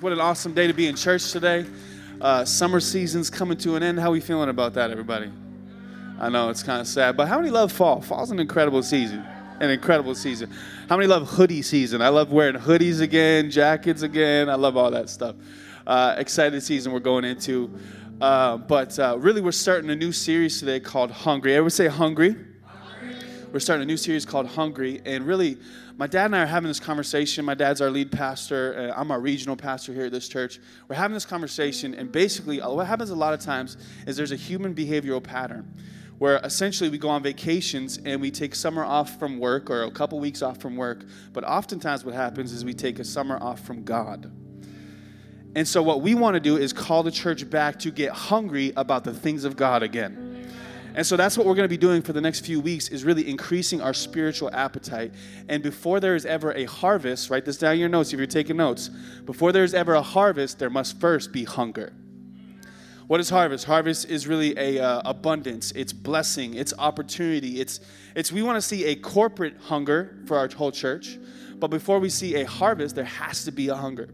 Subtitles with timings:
[0.00, 1.66] What an awesome day to be in church today.
[2.18, 4.00] Uh, summer season's coming to an end.
[4.00, 5.30] How are we feeling about that, everybody?
[6.18, 8.00] I know it's kind of sad, but how many love fall?
[8.00, 9.22] Fall's an incredible season.
[9.60, 10.50] An incredible season.
[10.88, 12.00] How many love hoodie season?
[12.00, 14.48] I love wearing hoodies again, jackets again.
[14.48, 15.36] I love all that stuff.
[15.86, 17.70] Uh, excited season we're going into.
[18.22, 21.52] Uh, but uh, really, we're starting a new series today called Hungry.
[21.52, 22.36] Everyone say Hungry.
[23.54, 25.58] We're starting a new series called Hungry, and really,
[25.96, 27.44] my dad and I are having this conversation.
[27.44, 28.92] My dad's our lead pastor.
[28.96, 30.58] I'm our regional pastor here at this church.
[30.88, 33.76] We're having this conversation, and basically, uh, what happens a lot of times
[34.08, 35.72] is there's a human behavioral pattern
[36.18, 39.90] where essentially we go on vacations and we take summer off from work or a
[39.92, 41.04] couple weeks off from work.
[41.32, 44.32] But oftentimes, what happens is we take a summer off from God.
[45.54, 48.72] And so, what we want to do is call the church back to get hungry
[48.74, 50.33] about the things of God again.
[50.94, 53.04] And so that's what we're going to be doing for the next few weeks is
[53.04, 55.12] really increasing our spiritual appetite.
[55.48, 58.26] And before there is ever a harvest, write this down in your notes if you're
[58.28, 58.90] taking notes.
[59.24, 61.92] Before there is ever a harvest, there must first be hunger.
[63.06, 63.66] What is harvest?
[63.66, 65.72] Harvest is really a uh, abundance.
[65.72, 66.54] It's blessing.
[66.54, 67.60] It's opportunity.
[67.60, 67.80] It's
[68.14, 71.18] it's we want to see a corporate hunger for our whole church,
[71.56, 74.08] but before we see a harvest, there has to be a hunger.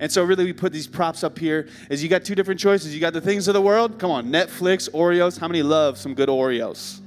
[0.00, 1.68] And so, really, we put these props up here.
[1.88, 2.94] Is you got two different choices.
[2.94, 3.98] You got the things of the world.
[3.98, 5.38] Come on, Netflix, Oreos.
[5.38, 7.00] How many love some good Oreos?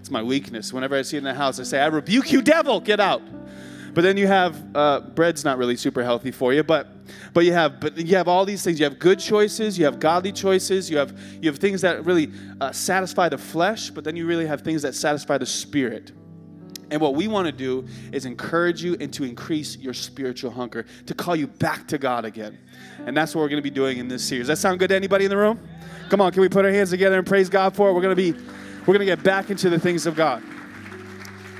[0.00, 0.72] It's my weakness.
[0.72, 2.80] Whenever I see it in the house, I say, "I rebuke you, devil!
[2.80, 3.22] Get out!"
[3.94, 6.88] But then you have uh, bread's not really super healthy for you, but
[7.34, 8.80] but you have but you have all these things.
[8.80, 9.78] You have good choices.
[9.78, 10.90] You have godly choices.
[10.90, 14.46] You have you have things that really uh, satisfy the flesh, but then you really
[14.46, 16.12] have things that satisfy the spirit.
[16.90, 20.84] And what we want to do is encourage you and to increase your spiritual hunger,
[21.06, 22.58] to call you back to God again.
[23.06, 24.42] And that's what we're going to be doing in this series.
[24.46, 25.58] Does that sound good to anybody in the room?
[26.10, 27.94] Come on, can we put our hands together and praise God for it?
[27.94, 28.38] We're going to be
[28.80, 30.42] we're going to get back into the things of God.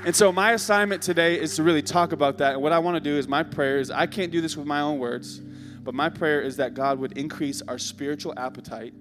[0.05, 2.53] And so my assignment today is to really talk about that.
[2.53, 4.67] And what I want to do is my prayer is I can't do this with
[4.67, 8.93] my own words, but my prayer is that God would increase our spiritual appetite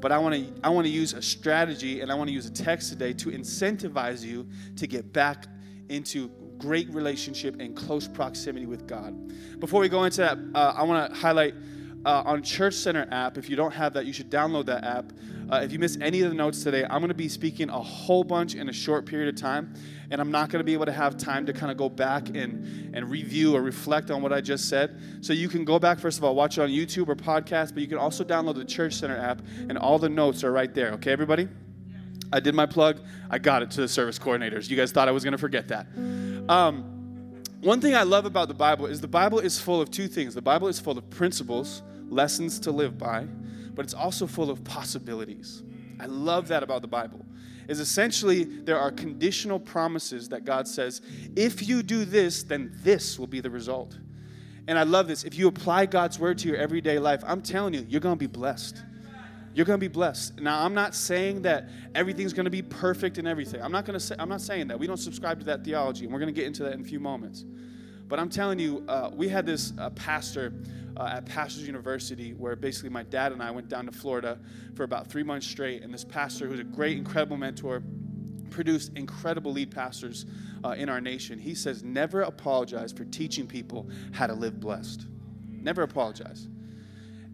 [0.00, 2.46] but I want to I want to use a strategy and I want to use
[2.46, 5.46] a text today to incentivize you to get back
[5.88, 9.14] into great relationship and close proximity with God.
[9.60, 11.54] Before we go into that, uh, I want to highlight
[12.04, 13.36] uh, on Church Center app.
[13.36, 15.12] If you don't have that, you should download that app.
[15.50, 17.80] Uh, if you miss any of the notes today, I'm going to be speaking a
[17.80, 19.74] whole bunch in a short period of time,
[20.10, 22.28] and I'm not going to be able to have time to kind of go back
[22.28, 25.00] and, and review or reflect on what I just said.
[25.20, 27.82] So you can go back, first of all, watch it on YouTube or podcast, but
[27.82, 30.92] you can also download the Church Center app, and all the notes are right there.
[30.92, 31.48] Okay, everybody?
[32.32, 33.00] I did my plug.
[33.30, 34.68] I got it to the service coordinators.
[34.68, 35.86] You guys thought I was going to forget that.
[36.48, 36.92] Um,
[37.60, 40.34] one thing I love about the Bible is the Bible is full of two things.
[40.34, 43.24] The Bible is full of principles, lessons to live by,
[43.74, 45.62] but it's also full of possibilities.
[45.98, 47.24] I love that about the Bible.
[47.68, 51.02] Is essentially there are conditional promises that God says,
[51.34, 53.98] if you do this, then this will be the result.
[54.68, 55.24] And I love this.
[55.24, 58.18] If you apply God's word to your everyday life, I'm telling you, you're going to
[58.18, 58.82] be blessed
[59.56, 60.38] you're going to be blessed.
[60.38, 63.62] Now, I'm not saying that everything's going to be perfect and everything.
[63.62, 64.78] I'm not going to say I'm not saying that.
[64.78, 66.84] We don't subscribe to that theology, and we're going to get into that in a
[66.84, 67.46] few moments.
[68.06, 70.52] But I'm telling you, uh, we had this uh, pastor
[70.98, 74.38] uh, at Pastors University where basically my dad and I went down to Florida
[74.74, 77.82] for about three months straight, and this pastor, who's a great, incredible mentor,
[78.50, 80.26] produced incredible lead pastors
[80.64, 81.38] uh, in our nation.
[81.38, 85.06] He says, never apologize for teaching people how to live blessed.
[85.48, 86.46] Never apologize.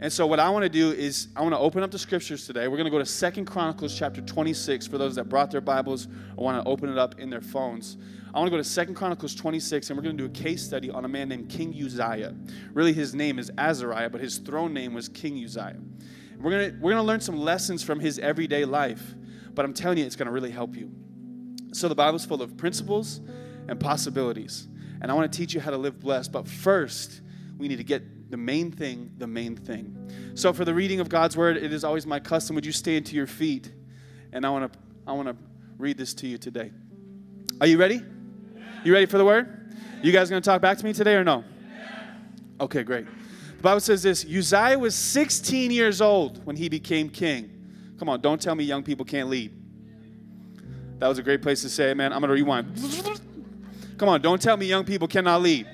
[0.03, 2.45] And so what I want to do is I want to open up the scriptures
[2.45, 2.67] today.
[2.67, 6.09] We're going to go to Second Chronicles chapter 26 for those that brought their Bibles
[6.37, 7.99] or want to open it up in their phones.
[8.35, 10.61] I want to go to Second Chronicles 26 and we're going to do a case
[10.61, 12.35] study on a man named King Uzziah.
[12.75, 15.79] Really his name is Azariah, but his throne name was King Uzziah.
[16.37, 19.15] We're going to we're going to learn some lessons from his everyday life,
[19.55, 20.91] but I'm telling you it's going to really help you.
[21.75, 23.21] So the Bible's full of principles
[23.69, 24.67] and possibilities.
[25.01, 27.21] And I want to teach you how to live blessed, but first
[27.57, 28.03] we need to get
[28.33, 29.95] the main thing, the main thing.
[30.35, 32.55] So for the reading of God's word, it is always my custom.
[32.55, 33.71] Would you stand to your feet?
[34.33, 35.37] And I want to I want to
[35.77, 36.73] read this to you today.
[37.61, 38.01] Are you ready?
[38.85, 39.75] You ready for the word?
[40.03, 41.45] You guys going to talk back to me today or no?
[42.59, 43.05] Okay, great.
[43.59, 47.95] The Bible says this Uzziah was 16 years old when he became king.
[47.99, 49.53] Come on, don't tell me young people can't lead.
[51.01, 52.15] That was a great place to say, man.
[52.15, 52.81] I'm going to rewind.
[53.99, 55.69] Come on, don't tell me young people cannot lead.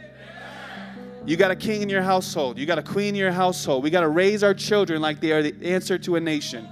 [1.29, 2.57] You got a king in your household.
[2.57, 3.85] You got a queen in your household.
[3.85, 6.67] We got to raise our children like they are the answer to a nation.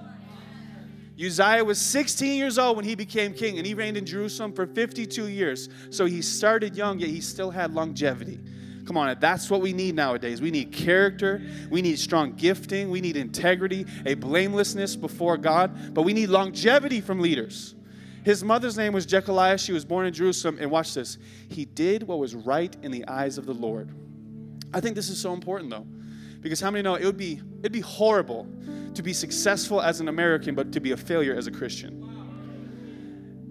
[1.23, 4.67] Uzziah was 16 years old when he became king, and he reigned in Jerusalem for
[4.67, 5.69] 52 years.
[5.91, 8.41] So he started young, yet he still had longevity.
[8.87, 10.41] Come on, that's what we need nowadays.
[10.41, 16.00] We need character, we need strong gifting, we need integrity, a blamelessness before God, but
[16.00, 17.75] we need longevity from leaders.
[18.25, 19.58] His mother's name was Jechaliah.
[19.58, 21.19] She was born in Jerusalem, and watch this.
[21.50, 23.94] He did what was right in the eyes of the Lord.
[24.72, 25.86] I think this is so important though,
[26.40, 28.46] Because how many know it would be it'd be horrible
[28.94, 32.02] to be successful as an American but to be a failure as a Christian?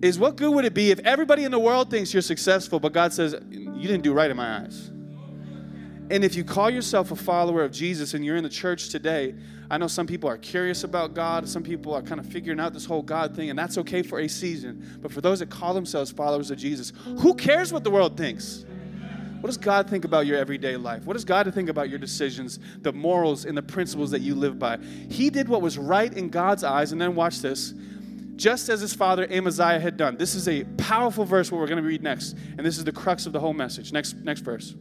[0.02, 2.94] Is what good would it be if everybody in the world thinks you're successful but
[2.94, 4.92] God says you didn't do right in my eyes?
[6.12, 9.34] And if you call yourself a follower of Jesus and you're in the church today,
[9.72, 11.50] I know some people are curious about God.
[11.50, 14.20] Some people are kind of figuring out this whole God thing, and that's okay for
[14.20, 15.00] a season.
[15.02, 18.66] But for those that call themselves followers of Jesus, who cares what the world thinks?
[19.46, 21.06] What does God think about your everyday life?
[21.06, 24.58] What does God think about your decisions, the morals, and the principles that you live
[24.58, 24.80] by?
[25.12, 27.76] He did what was right in God's eyes, and then watch this.
[28.38, 30.18] Just as his father Amaziah had done.
[30.18, 32.32] This is a powerful verse, what we're going to read next.
[32.58, 33.92] And this is the crux of the whole message.
[33.92, 34.74] Next, next verse.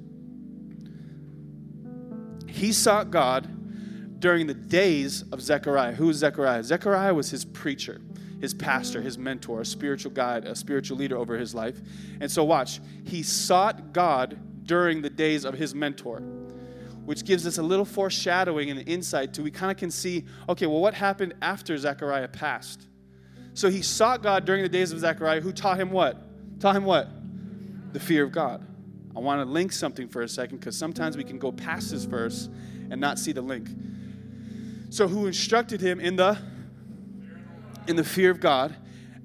[2.49, 5.93] He sought God during the days of Zechariah.
[5.93, 6.65] Who is Zechariah?
[6.65, 8.01] Zechariah was his preacher,
[8.41, 11.83] his pastor, his mentor, a spiritual guide, a spiritual leader over his life.
[12.23, 16.21] And so, watch, he sought God during the days of his mentor,
[17.05, 20.67] which gives us a little foreshadowing and insight to we kind of can see okay,
[20.67, 22.87] well, what happened after Zechariah passed?
[23.55, 26.61] So he sought God during the days of Zechariah, who taught him what?
[26.61, 27.09] Taught him what?
[27.93, 28.67] The fear of God.
[29.17, 32.05] I want to link something for a second because sometimes we can go past this
[32.05, 32.49] verse
[32.91, 33.69] and not see the link.
[34.91, 36.37] So who instructed him in the
[37.87, 38.75] in the fear of God,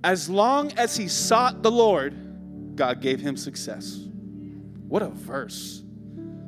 [0.04, 4.09] as long as he sought the Lord, God gave him success.
[4.90, 5.82] What a verse.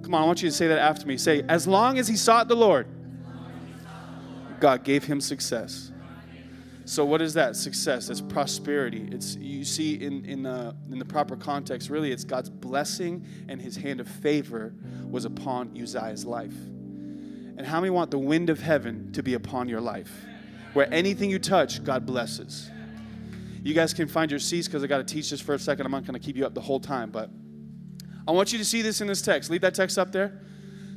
[0.03, 1.15] Come on, I want you to say that after me.
[1.15, 2.87] Say, as long as he sought the Lord,
[4.59, 5.91] God gave him success.
[6.85, 8.07] So what is that success?
[8.07, 9.07] That's prosperity.
[9.11, 11.89] It's you see in in the in the proper context.
[11.89, 14.73] Really, it's God's blessing and His hand of favor
[15.09, 16.55] was upon Uzziah's life.
[17.57, 20.11] And how many want the wind of heaven to be upon your life,
[20.73, 22.69] where anything you touch, God blesses.
[23.63, 25.85] You guys can find your seats because I got to teach this for a second.
[25.85, 27.29] I'm not going to keep you up the whole time, but
[28.27, 29.49] I want you to see this in this text.
[29.49, 30.39] Leave that text up there.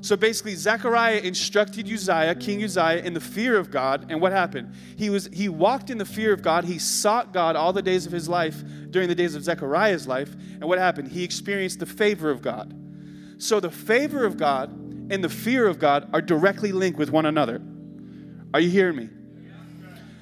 [0.04, 4.06] So basically, Zechariah instructed Uzziah, King Uzziah, in the fear of God.
[4.10, 4.74] And what happened?
[4.98, 6.64] He was he walked in the fear of God.
[6.64, 10.34] He sought God all the days of his life during the days of Zechariah's life.
[10.34, 11.08] And what happened?
[11.08, 12.74] He experienced the favor of God.
[13.38, 14.70] So the favor of God
[15.10, 17.62] and the fear of God are directly linked with one another.
[18.52, 19.08] Are you hearing me?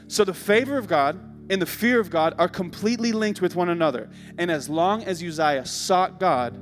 [0.07, 1.19] So the favor of God
[1.51, 4.11] and the fear of God are completely linked with one another.
[4.39, 6.57] And as long as Uzziah sought God,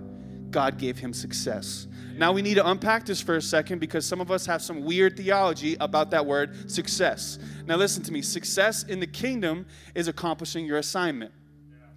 [0.50, 1.86] God gave him success.
[2.16, 4.84] Now we need to unpack this for a second because some of us have some
[4.84, 7.38] weird theology about that word success.
[7.66, 11.32] Now listen to me success in the kingdom is accomplishing your assignment.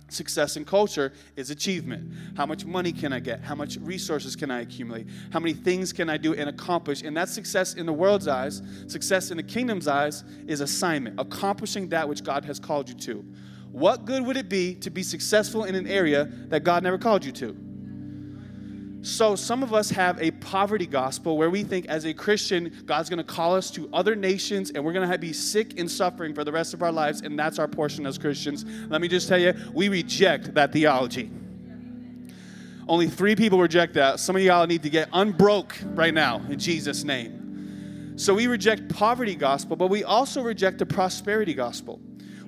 [0.10, 2.14] Success in culture is achievement.
[2.38, 3.42] How much money can I get?
[3.42, 5.08] How much resources can I accumulate?
[5.32, 7.02] How many things can I do and accomplish?
[7.02, 8.62] And that's success in the world's eyes.
[8.88, 13.26] Success in the kingdom's eyes is assignment, accomplishing that which God has called you to.
[13.72, 17.26] What good would it be to be successful in an area that God never called
[17.26, 17.58] you to?
[19.04, 23.10] So, some of us have a poverty gospel where we think as a Christian, God's
[23.10, 26.34] going to call us to other nations and we're going to be sick and suffering
[26.34, 28.64] for the rest of our lives, and that's our portion as Christians.
[28.88, 31.30] Let me just tell you, we reject that theology.
[32.88, 34.22] Only three people reject that.
[34.22, 38.14] Some of y'all need to get unbroke right now in Jesus' name.
[38.16, 42.00] So, we reject poverty gospel, but we also reject the prosperity gospel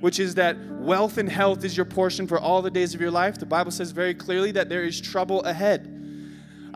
[0.02, 3.10] which is that wealth and health is your portion for all the days of your
[3.10, 3.40] life.
[3.40, 5.96] The Bible says very clearly that there is trouble ahead.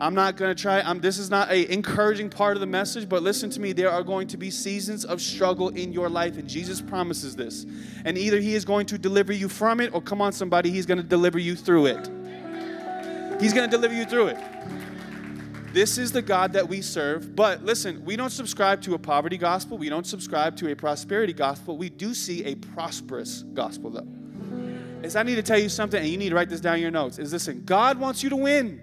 [0.00, 0.80] I'm not going to try.
[0.80, 3.74] I'm, this is not a encouraging part of the message, but listen to me.
[3.74, 7.66] There are going to be seasons of struggle in your life, and Jesus promises this.
[8.06, 10.86] And either He is going to deliver you from it, or come on, somebody, He's
[10.86, 12.08] going to deliver you through it.
[13.42, 14.38] He's going to deliver you through it.
[15.74, 17.36] This is the God that we serve.
[17.36, 19.76] But listen, we don't subscribe to a poverty gospel.
[19.76, 21.76] We don't subscribe to a prosperity gospel.
[21.76, 24.08] We do see a prosperous gospel, though.
[25.02, 26.82] Is I need to tell you something, and you need to write this down in
[26.82, 27.18] your notes.
[27.18, 28.80] Is listen, God wants you to win.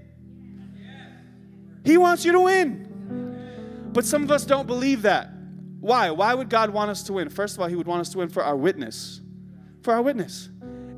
[1.84, 3.90] He wants you to win.
[3.94, 5.32] But some of us don't believe that.
[5.80, 6.12] Why?
[6.12, 7.30] Why would God want us to win?
[7.30, 9.22] First of all, He would want us to win for our witness.
[9.82, 10.50] For our witness.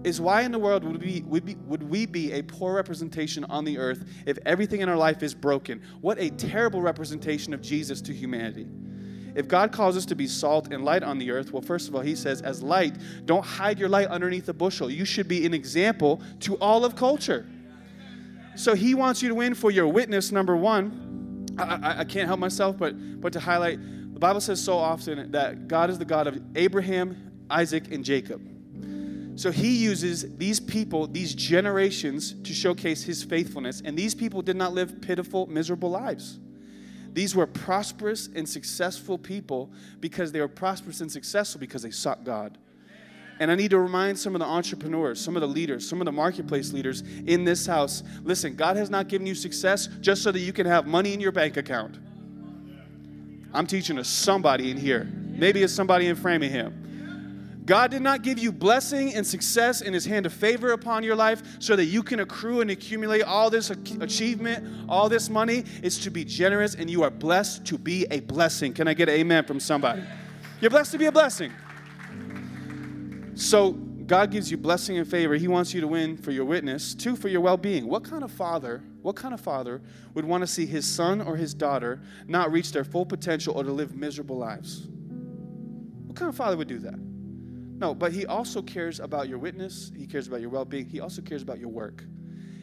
[0.03, 3.43] Is why in the world would we, would, be, would we be a poor representation
[3.45, 5.81] on the earth if everything in our life is broken?
[5.99, 8.67] What a terrible representation of Jesus to humanity.
[9.35, 11.95] If God calls us to be salt and light on the earth, well, first of
[11.95, 14.89] all, He says, as light, don't hide your light underneath a bushel.
[14.89, 17.45] You should be an example to all of culture.
[18.59, 21.45] So he wants you to win for your witness, number one.
[21.57, 23.79] I, I, I can't help myself but, but to highlight
[24.13, 28.41] the Bible says so often that God is the God of Abraham, Isaac, and Jacob.
[29.39, 33.81] So he uses these people, these generations, to showcase his faithfulness.
[33.85, 36.37] And these people did not live pitiful, miserable lives.
[37.13, 42.25] These were prosperous and successful people because they were prosperous and successful because they sought
[42.25, 42.57] God.
[43.39, 46.05] And I need to remind some of the entrepreneurs, some of the leaders, some of
[46.05, 50.31] the marketplace leaders in this house listen, God has not given you success just so
[50.31, 51.97] that you can have money in your bank account.
[53.53, 55.05] I'm teaching to somebody in here.
[55.05, 56.85] Maybe it's somebody in Framingham.
[57.65, 61.15] God did not give you blessing and success in his hand of favor upon your
[61.15, 65.63] life so that you can accrue and accumulate all this achievement, all this money.
[65.83, 68.73] It's to be generous and you are blessed to be a blessing.
[68.73, 70.01] Can I get an amen from somebody?
[70.61, 71.51] You're blessed to be a blessing.
[73.39, 75.35] So, God gives you blessing and favor.
[75.35, 77.87] He wants you to win for your witness, two, for your well being.
[77.87, 79.81] What kind of father, what kind of father
[80.13, 83.63] would want to see his son or his daughter not reach their full potential or
[83.63, 84.89] to live miserable lives?
[86.05, 86.99] What kind of father would do that?
[86.99, 90.99] No, but he also cares about your witness, he cares about your well being, he
[90.99, 92.03] also cares about your work.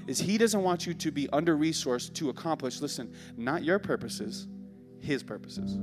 [0.07, 4.47] Is he doesn't want you to be under resourced to accomplish, listen, not your purposes,
[5.01, 5.79] his purposes.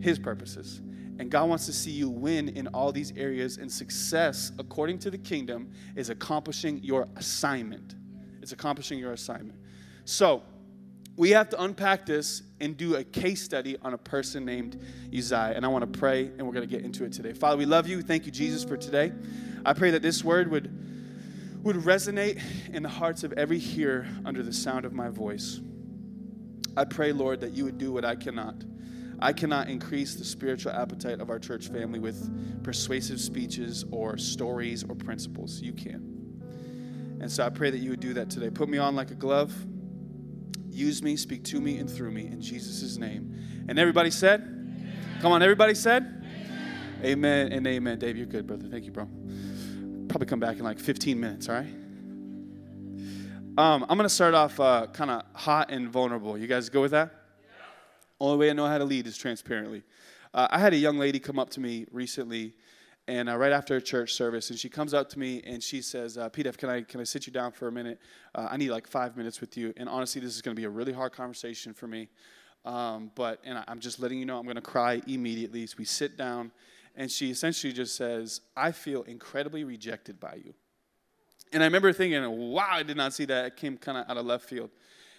[0.00, 0.80] His purposes.
[1.18, 5.10] And God wants to see you win in all these areas, and success, according to
[5.10, 7.94] the kingdom, is accomplishing your assignment.
[8.42, 9.58] It's accomplishing your assignment.
[10.04, 10.42] So,
[11.16, 14.84] we have to unpack this and do a case study on a person named
[15.16, 15.52] Uzziah.
[15.54, 17.32] And I want to pray, and we're going to get into it today.
[17.32, 18.02] Father, we love you.
[18.02, 19.12] Thank you, Jesus, for today.
[19.64, 22.42] I pray that this word would, would resonate
[22.72, 25.60] in the hearts of every hearer under the sound of my voice.
[26.76, 28.56] I pray, Lord, that you would do what I cannot.
[29.20, 34.84] I cannot increase the spiritual appetite of our church family with persuasive speeches or stories
[34.84, 35.60] or principles.
[35.60, 37.18] You can.
[37.20, 38.50] And so I pray that you would do that today.
[38.50, 39.54] Put me on like a glove
[40.74, 43.64] Use me, speak to me, and through me in Jesus' name.
[43.68, 45.18] And everybody said, amen.
[45.20, 46.02] Come on, everybody said,
[46.98, 47.04] amen.
[47.04, 48.00] amen and amen.
[48.00, 48.66] Dave, you're good, brother.
[48.66, 49.04] Thank you, bro.
[50.08, 51.72] Probably come back in like 15 minutes, all right?
[53.56, 56.36] Um, I'm going to start off uh, kind of hot and vulnerable.
[56.36, 57.23] You guys go with that?
[58.24, 59.82] Only way I know how to lead is transparently.
[60.32, 62.54] Uh, I had a young lady come up to me recently
[63.06, 65.82] and uh, right after a church service, and she comes up to me and she
[65.82, 68.00] says, uh, "Pete, can I can I sit you down for a minute?
[68.34, 70.64] Uh, I need like five minutes with you." And honestly, this is going to be
[70.64, 72.08] a really hard conversation for me.
[72.64, 75.66] Um, but and I, I'm just letting you know I'm going to cry immediately.
[75.66, 76.50] So we sit down,
[76.96, 80.54] and she essentially just says, "I feel incredibly rejected by you."
[81.52, 83.44] And I remember thinking, "Wow, I did not see that.
[83.44, 84.70] It came kind of out of left field."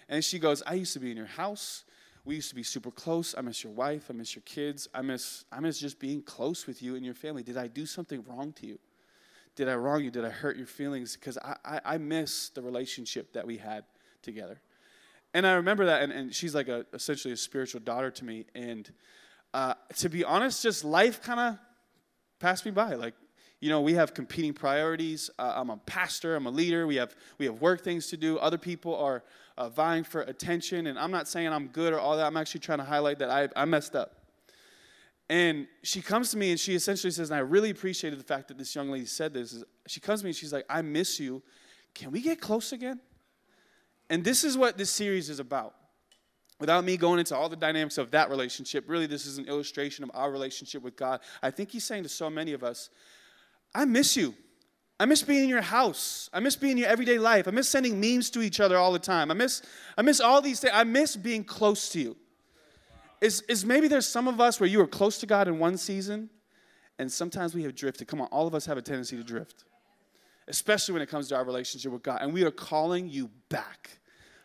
[0.08, 1.84] And she goes, "I used to be in your house."
[2.26, 3.36] We used to be super close.
[3.38, 4.06] I miss your wife.
[4.10, 4.88] I miss your kids.
[4.92, 7.44] I miss, I miss just being close with you and your family.
[7.44, 8.78] Did I do something wrong to you?
[9.54, 10.10] Did I wrong you?
[10.10, 11.16] Did I hurt your feelings?
[11.16, 13.84] Because I, I, I, miss the relationship that we had
[14.22, 14.60] together.
[15.32, 18.44] And I remember that, and, and she's like a, essentially a spiritual daughter to me.
[18.54, 18.90] And
[19.54, 21.58] uh, to be honest, just life kind of
[22.40, 22.94] passed me by.
[22.94, 23.14] Like,
[23.60, 25.30] you know, we have competing priorities.
[25.38, 26.86] Uh, I'm a pastor, I'm a leader.
[26.86, 28.36] We have, we have work things to do.
[28.38, 29.22] Other people are
[29.58, 30.86] uh, vying for attention.
[30.86, 32.26] And I'm not saying I'm good or all that.
[32.26, 34.12] I'm actually trying to highlight that I, I messed up.
[35.28, 38.48] And she comes to me and she essentially says, and I really appreciated the fact
[38.48, 39.52] that this young lady said this.
[39.52, 41.42] Is she comes to me and she's like, I miss you.
[41.94, 43.00] Can we get close again?
[44.08, 45.74] And this is what this series is about.
[46.60, 50.04] Without me going into all the dynamics of that relationship, really, this is an illustration
[50.04, 51.20] of our relationship with God.
[51.42, 52.88] I think he's saying to so many of us,
[53.74, 54.34] I miss you.
[54.98, 56.30] I miss being in your house.
[56.32, 57.46] I miss being in your everyday life.
[57.46, 59.30] I miss sending memes to each other all the time.
[59.30, 59.62] I miss,
[59.96, 60.72] I miss all these things.
[60.74, 62.16] I miss being close to you.
[63.20, 65.76] Is, is maybe there's some of us where you were close to God in one
[65.76, 66.30] season,
[66.98, 68.08] and sometimes we have drifted.
[68.08, 69.64] Come on, all of us have a tendency to drift,
[70.48, 72.20] especially when it comes to our relationship with God.
[72.22, 73.98] And we are calling you back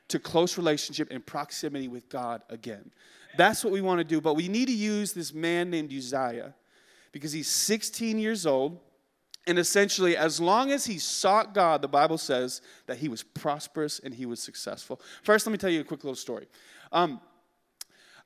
[0.10, 2.91] to close relationship and proximity with God again.
[3.38, 4.20] That's what we want to do.
[4.20, 6.53] But we need to use this man named Uzziah
[7.13, 8.79] because he's 16 years old
[9.48, 14.00] and essentially, as long as he sought God, the Bible says that he was prosperous
[14.00, 15.01] and he was successful.
[15.24, 16.48] First, let me tell you a quick little story.
[16.91, 17.19] Um,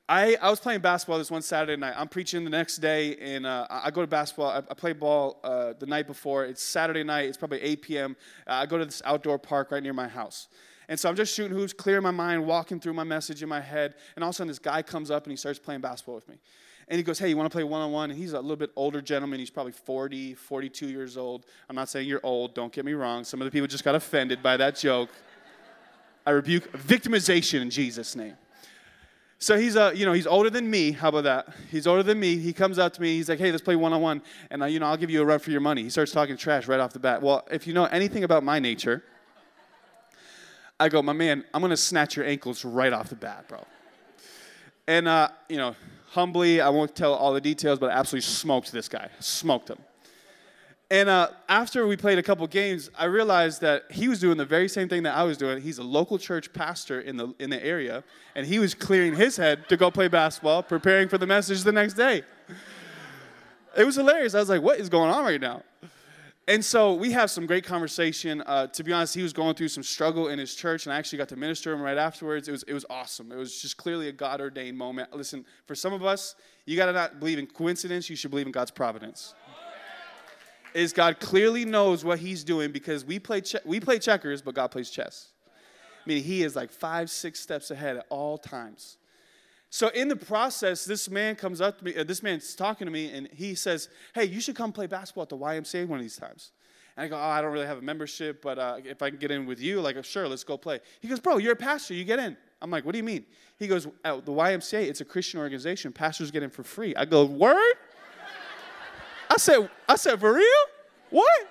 [0.08, 1.94] I, I was playing basketball this one Saturday night.
[1.96, 4.50] I'm preaching the next day, and uh, I go to basketball.
[4.50, 6.44] I, I play ball uh, the night before.
[6.44, 7.28] It's Saturday night.
[7.28, 8.16] It's probably 8 p.m.
[8.46, 10.48] Uh, I go to this outdoor park right near my house.
[10.88, 13.60] And so I'm just shooting hoops, clearing my mind, walking through my message in my
[13.60, 13.94] head.
[14.14, 16.28] And all of a sudden, this guy comes up and he starts playing basketball with
[16.28, 16.36] me.
[16.88, 18.10] And he goes, Hey, you want to play one on one?
[18.10, 19.40] And he's a little bit older gentleman.
[19.40, 21.46] He's probably 40, 42 years old.
[21.68, 23.24] I'm not saying you're old, don't get me wrong.
[23.24, 25.10] Some of the people just got offended by that joke.
[26.24, 28.36] I rebuke victimization in Jesus' name.
[29.38, 30.92] So he's, uh, you know, he's older than me.
[30.92, 31.48] How about that?
[31.70, 32.38] He's older than me.
[32.38, 33.16] He comes up to me.
[33.16, 35.20] He's like, "Hey, let's play one on one, and uh, you know, I'll give you
[35.20, 37.20] a run for your money." He starts talking trash right off the bat.
[37.20, 39.04] Well, if you know anything about my nature,
[40.80, 43.62] I go, "My man, I'm gonna snatch your ankles right off the bat, bro."
[44.88, 45.76] And uh, you know,
[46.16, 49.78] humbly, I won't tell all the details, but I absolutely smoked this guy, smoked him.
[50.90, 54.44] And uh, after we played a couple games, I realized that he was doing the
[54.44, 55.60] very same thing that I was doing.
[55.60, 58.02] He's a local church pastor in the, in the area,
[58.34, 61.72] and he was clearing his head to go play basketball, preparing for the message the
[61.72, 62.22] next day.
[63.76, 64.34] It was hilarious.
[64.34, 65.62] I was like, what is going on right now?
[66.48, 68.40] And so we have some great conversation.
[68.46, 70.98] Uh, to be honest, he was going through some struggle in his church, and I
[70.98, 72.46] actually got to minister him right afterwards.
[72.46, 73.32] It was, it was awesome.
[73.32, 75.14] It was just clearly a God ordained moment.
[75.14, 78.46] Listen, for some of us, you got to not believe in coincidence, you should believe
[78.46, 79.34] in God's providence.
[80.72, 84.54] Is God clearly knows what he's doing because we play, che- we play checkers, but
[84.54, 85.30] God plays chess.
[85.48, 88.98] I mean, he is like five, six steps ahead at all times.
[89.70, 92.90] So in the process, this man comes up to me, uh, this man's talking to
[92.90, 96.04] me, and he says, Hey, you should come play basketball at the YMCA one of
[96.04, 96.52] these times.
[96.96, 99.18] And I go, Oh, I don't really have a membership, but uh, if I can
[99.18, 100.80] get in with you, like, sure, let's go play.
[101.00, 102.36] He goes, Bro, you're a pastor, you get in.
[102.62, 103.26] I'm like, What do you mean?
[103.58, 105.92] He goes, At the YMCA, it's a Christian organization.
[105.92, 106.94] Pastors get in for free.
[106.94, 107.74] I go, Word?
[109.28, 110.46] I said, I said, For real?
[111.10, 111.48] What?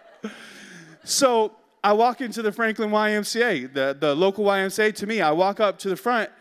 [1.03, 5.22] So I walk into the Franklin YMCA, the, the local YMCA to me.
[5.22, 6.31] I walk up to the front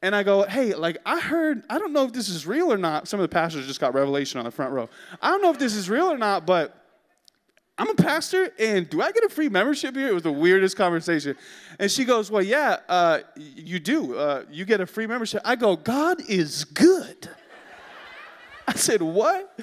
[0.00, 2.78] and I go, hey, like I heard, I don't know if this is real or
[2.78, 3.08] not.
[3.08, 4.88] Some of the pastors just got revelation on the front row.
[5.20, 6.74] I don't know if this is real or not, but
[7.76, 10.08] I'm a pastor, and do I get a free membership here?
[10.08, 11.36] It was the weirdest conversation.
[11.78, 14.16] And she goes, well, yeah, uh, you do.
[14.16, 15.42] Uh, you get a free membership.
[15.44, 17.28] I go, God is good.
[18.68, 19.60] I said, what?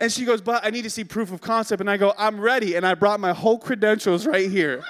[0.00, 1.80] And she goes, but I need to see proof of concept.
[1.80, 2.74] And I go, I'm ready.
[2.74, 4.82] And I brought my whole credentials right here.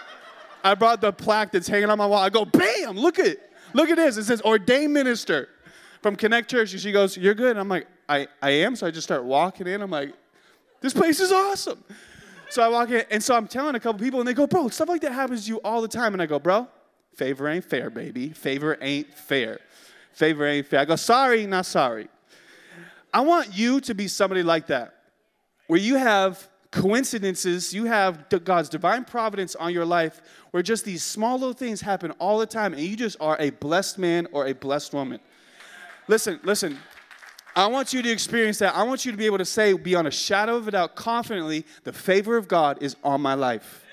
[0.64, 2.22] I brought the plaque that's hanging on my wall.
[2.22, 3.47] I go, bam, look at it.
[3.72, 4.16] Look at this.
[4.16, 5.48] It says ordained minister
[6.02, 6.72] from Connect Church.
[6.72, 7.50] And she goes, You're good.
[7.50, 8.76] And I'm like, I, I am.
[8.76, 9.82] So I just start walking in.
[9.82, 10.14] I'm like,
[10.80, 11.82] This place is awesome.
[12.50, 14.68] So I walk in, and so I'm telling a couple people, and they go, Bro,
[14.68, 16.14] stuff like that happens to you all the time.
[16.14, 16.68] And I go, Bro,
[17.14, 18.30] favor ain't fair, baby.
[18.30, 19.58] Favor ain't fair.
[20.12, 20.80] Favor ain't fair.
[20.80, 22.08] I go, Sorry, not sorry.
[23.12, 24.94] I want you to be somebody like that,
[25.66, 30.20] where you have coincidences, you have God's divine providence on your life
[30.50, 33.50] where just these small little things happen all the time and you just are a
[33.50, 35.20] blessed man or a blessed woman.
[36.08, 36.78] Listen, listen.
[37.56, 38.76] I want you to experience that.
[38.76, 41.66] I want you to be able to say, beyond a shadow of a doubt, confidently,
[41.82, 43.84] the favor of God is on my life.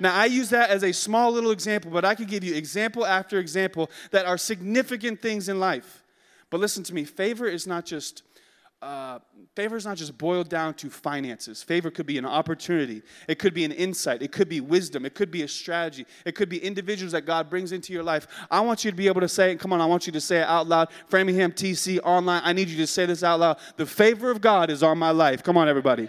[0.00, 3.06] Now, I use that as a small little example, but I could give you example
[3.06, 6.02] after example that are significant things in life.
[6.50, 8.24] But listen to me favor is not just
[8.82, 9.20] uh,
[9.54, 11.62] favor is not just boiled down to finances.
[11.62, 15.14] Favor could be an opportunity, it could be an insight, it could be wisdom, it
[15.14, 18.26] could be a strategy, it could be individuals that God brings into your life.
[18.50, 19.60] I want you to be able to say, it.
[19.60, 20.88] come on, I want you to say it out loud.
[21.06, 23.58] Framingham TC online, I need you to say this out loud.
[23.76, 25.44] The favor of God is on my life.
[25.44, 26.08] Come on, everybody.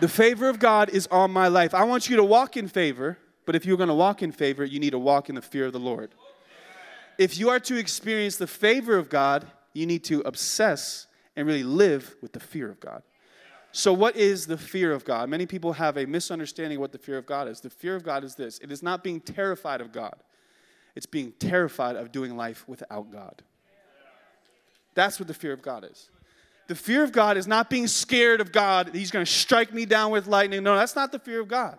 [0.00, 1.74] The favor of God is on my life.
[1.74, 4.64] I want you to walk in favor, but if you're going to walk in favor,
[4.64, 6.10] you need to walk in the fear of the Lord.
[7.18, 11.62] If you are to experience the favor of God, you need to obsess and really
[11.62, 13.02] live with the fear of God.
[13.70, 15.28] So, what is the fear of God?
[15.28, 17.60] Many people have a misunderstanding of what the fear of God is.
[17.60, 20.16] The fear of God is this it is not being terrified of God,
[20.96, 23.42] it's being terrified of doing life without God.
[24.94, 26.10] That's what the fear of God is.
[26.66, 29.86] The fear of God is not being scared of God, He's going to strike me
[29.86, 30.62] down with lightning.
[30.62, 31.78] No, that's not the fear of God.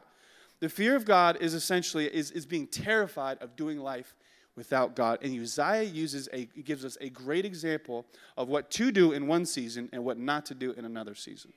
[0.61, 4.15] The fear of God is essentially is, is being terrified of doing life
[4.59, 5.19] without God.
[5.23, 8.05] And Uzziah uses a gives us a great example
[8.37, 11.53] of what to do in one season and what not to do in another season.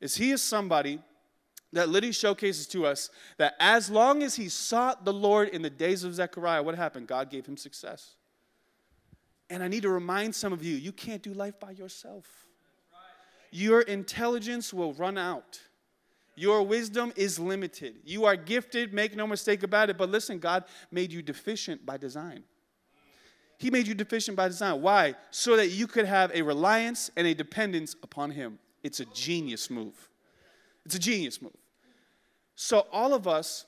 [0.00, 0.98] Is he is somebody
[1.74, 5.70] that literally showcases to us that as long as he sought the Lord in the
[5.70, 7.06] days of Zechariah, what happened?
[7.06, 8.14] God gave him success.
[9.50, 12.24] And I need to remind some of you, you can't do life by yourself.
[13.50, 15.60] Your intelligence will run out.
[16.36, 17.96] Your wisdom is limited.
[18.04, 19.96] You are gifted, make no mistake about it.
[19.96, 22.44] But listen, God made you deficient by design.
[23.58, 24.82] He made you deficient by design.
[24.82, 25.14] Why?
[25.30, 28.58] So that you could have a reliance and a dependence upon Him.
[28.82, 30.10] It's a genius move.
[30.84, 31.56] It's a genius move.
[32.54, 33.66] So, all of us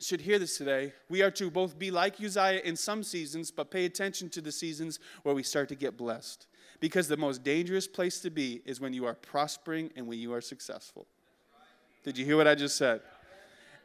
[0.00, 0.92] should hear this today.
[1.08, 4.52] We are to both be like Uzziah in some seasons, but pay attention to the
[4.52, 6.46] seasons where we start to get blessed.
[6.80, 10.32] Because the most dangerous place to be is when you are prospering and when you
[10.34, 11.06] are successful.
[12.04, 13.00] Did you hear what I just said?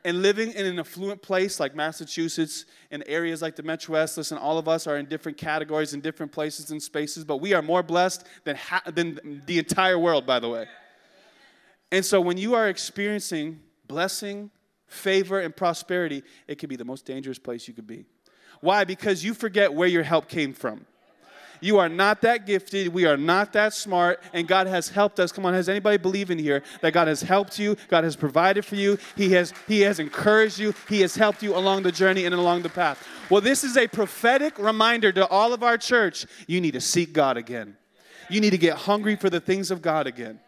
[0.05, 4.37] And living in an affluent place like Massachusetts, and areas like the Metro West, listen,
[4.37, 7.61] all of us are in different categories, and different places and spaces, but we are
[7.61, 10.67] more blessed than, ha- than the entire world, by the way.
[11.91, 14.51] And so when you are experiencing blessing,
[14.87, 18.05] favor, and prosperity, it can be the most dangerous place you could be.
[18.61, 18.83] Why?
[18.83, 20.85] Because you forget where your help came from.
[21.61, 22.87] You are not that gifted.
[22.89, 24.21] We are not that smart.
[24.33, 25.31] And God has helped us.
[25.31, 27.75] Come on, has anybody believe in here that God has helped you?
[27.87, 28.97] God has provided for you.
[29.15, 30.73] He has, he has encouraged you.
[30.87, 33.05] He has helped you along the journey and along the path.
[33.29, 36.25] Well, this is a prophetic reminder to all of our church.
[36.47, 37.77] You need to seek God again.
[38.29, 40.39] You need to get hungry for the things of God again.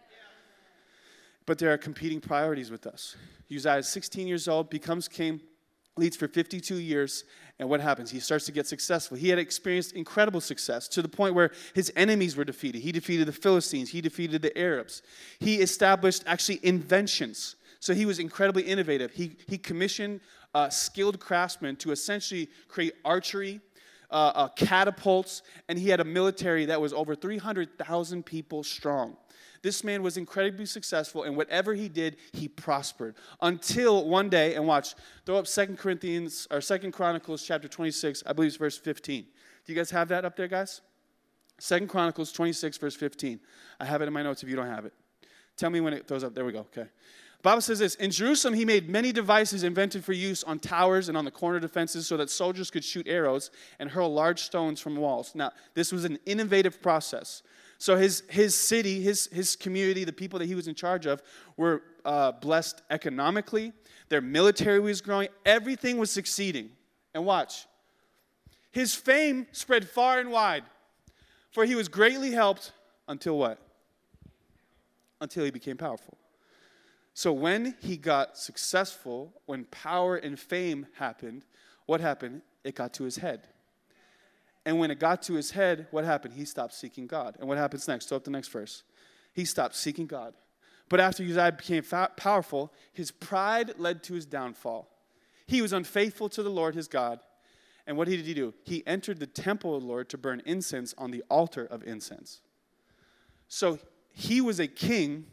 [1.45, 3.15] But there are competing priorities with us.
[3.53, 5.41] Uzziah is 16 years old, becomes king.
[5.97, 7.23] Leads for 52 years.
[7.59, 8.09] And what happens?
[8.09, 9.17] He starts to get successful.
[9.17, 12.81] He had experienced incredible success to the point where his enemies were defeated.
[12.81, 15.01] He defeated the Philistines, he defeated the Arabs.
[15.39, 17.55] He established actually inventions.
[17.79, 19.11] So he was incredibly innovative.
[19.11, 20.21] He, he commissioned
[20.53, 23.59] uh, skilled craftsmen to essentially create archery,
[24.11, 29.17] uh, uh, catapults, and he had a military that was over 300,000 people strong.
[29.63, 33.15] This man was incredibly successful, and whatever he did, he prospered.
[33.41, 34.95] Until one day, and watch,
[35.25, 39.23] throw up Second Corinthians or Second Chronicles chapter 26, I believe it's verse 15.
[39.23, 40.81] Do you guys have that up there, guys?
[41.59, 43.39] Second Chronicles 26, verse 15.
[43.79, 44.93] I have it in my notes if you don't have it.
[45.57, 46.33] Tell me when it throws up.
[46.33, 46.59] There we go.
[46.59, 46.87] Okay.
[47.43, 51.17] Bible says this In Jerusalem, he made many devices invented for use on towers and
[51.17, 54.95] on the corner defenses so that soldiers could shoot arrows and hurl large stones from
[54.95, 55.33] walls.
[55.35, 57.43] Now, this was an innovative process.
[57.81, 61.23] So his, his city, his, his community, the people that he was in charge of,
[61.57, 63.73] were uh, blessed economically.
[64.07, 65.29] Their military was growing.
[65.47, 66.69] Everything was succeeding.
[67.15, 67.65] And watch.
[68.71, 70.63] His fame spread far and wide,
[71.49, 72.71] for he was greatly helped
[73.07, 73.57] until what?
[75.19, 76.19] Until he became powerful.
[77.15, 81.45] So when he got successful, when power and fame happened,
[81.87, 82.43] what happened?
[82.63, 83.47] It got to his head.
[84.65, 86.35] And when it got to his head, what happened?
[86.35, 87.35] He stopped seeking God.
[87.39, 88.09] And what happens next?
[88.09, 88.83] Throw up the next verse.
[89.33, 90.33] He stopped seeking God.
[90.89, 94.89] But after Uzziah became fa- powerful, his pride led to his downfall.
[95.47, 97.19] He was unfaithful to the Lord his God.
[97.87, 98.53] And what did he do?
[98.63, 102.41] He entered the temple of the Lord to burn incense on the altar of incense.
[103.47, 103.79] So
[104.13, 105.25] he was a king,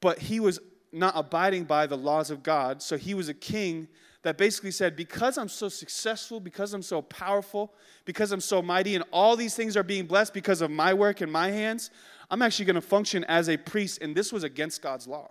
[0.00, 0.60] but he was
[0.92, 2.82] not abiding by the laws of God.
[2.82, 3.88] So he was a king
[4.22, 7.72] that basically said, Because I'm so successful, because I'm so powerful,
[8.04, 11.20] because I'm so mighty, and all these things are being blessed because of my work
[11.20, 11.90] and my hands,
[12.30, 14.00] I'm actually going to function as a priest.
[14.02, 15.30] And this was against God's law.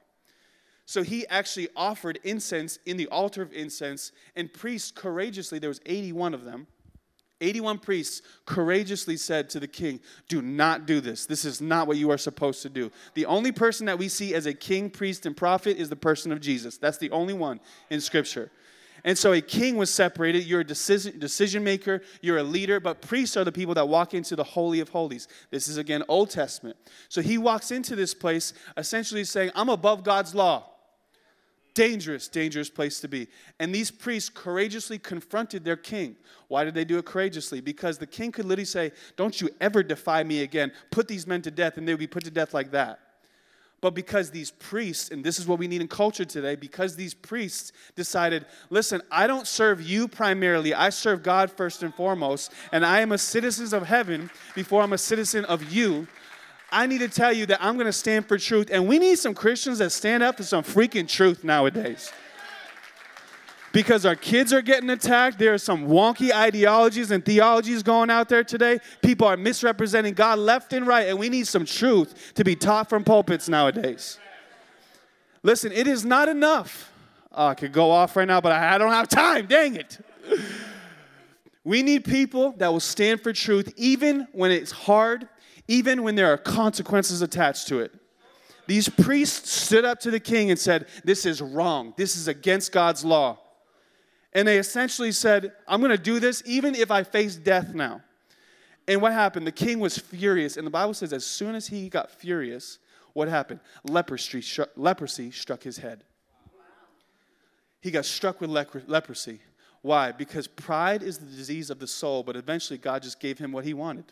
[0.85, 5.81] So he actually offered incense in the altar of incense, and priests courageously, there was
[5.85, 6.65] 81 of them,
[7.41, 11.25] 81 priests courageously said to the king, Do not do this.
[11.25, 12.91] This is not what you are supposed to do.
[13.13, 16.31] The only person that we see as a king, priest, and prophet is the person
[16.31, 16.77] of Jesus.
[16.77, 18.51] That's the only one in Scripture.
[19.03, 20.43] And so a king was separated.
[20.43, 24.13] You're a decision, decision maker, you're a leader, but priests are the people that walk
[24.13, 25.27] into the Holy of Holies.
[25.51, 26.77] This is again Old Testament.
[27.07, 30.65] So he walks into this place essentially saying, I'm above God's law.
[31.75, 33.27] Dangerous, dangerous place to be.
[33.59, 36.15] And these priests courageously confronted their king.
[36.47, 37.61] Why did they do it courageously?
[37.61, 40.71] Because the king could literally say, Don't you ever defy me again.
[40.91, 42.99] Put these men to death, and they would be put to death like that.
[43.81, 47.13] But because these priests, and this is what we need in culture today, because these
[47.13, 52.85] priests decided, listen, I don't serve you primarily, I serve God first and foremost, and
[52.85, 56.07] I am a citizen of heaven before I'm a citizen of you.
[56.71, 59.17] I need to tell you that I'm going to stand for truth, and we need
[59.17, 62.11] some Christians that stand up for some freaking truth nowadays
[63.71, 65.39] because our kids are getting attacked.
[65.39, 68.79] There are some wonky ideologies and theologies going out there today.
[69.01, 72.89] People are misrepresenting God left and right, and we need some truth to be taught
[72.89, 74.17] from pulpits nowadays.
[75.43, 76.91] Listen, it is not enough.
[77.31, 79.45] Oh, I could go off right now, but I don't have time.
[79.45, 79.99] Dang it.
[81.63, 85.27] We need people that will stand for truth even when it's hard,
[85.67, 87.93] even when there are consequences attached to it.
[88.67, 91.93] These priests stood up to the king and said, This is wrong.
[91.97, 93.39] This is against God's law.
[94.33, 98.01] And they essentially said, I'm going to do this even if I face death now.
[98.87, 99.45] And what happened?
[99.45, 100.57] The king was furious.
[100.57, 102.79] And the Bible says, as soon as he got furious,
[103.13, 103.59] what happened?
[103.83, 104.43] Leprosy,
[104.75, 106.03] leprosy struck his head.
[107.81, 109.39] He got struck with leprosy.
[109.81, 110.11] Why?
[110.11, 113.63] Because pride is the disease of the soul, but eventually God just gave him what
[113.63, 114.05] he wanted.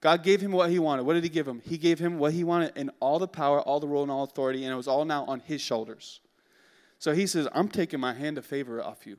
[0.00, 1.04] God gave him what he wanted.
[1.04, 1.60] What did he give him?
[1.64, 4.22] He gave him what he wanted and all the power, all the rule, and all
[4.22, 6.20] authority, and it was all now on his shoulders.
[6.98, 9.16] So he says, I'm taking my hand of favor off you.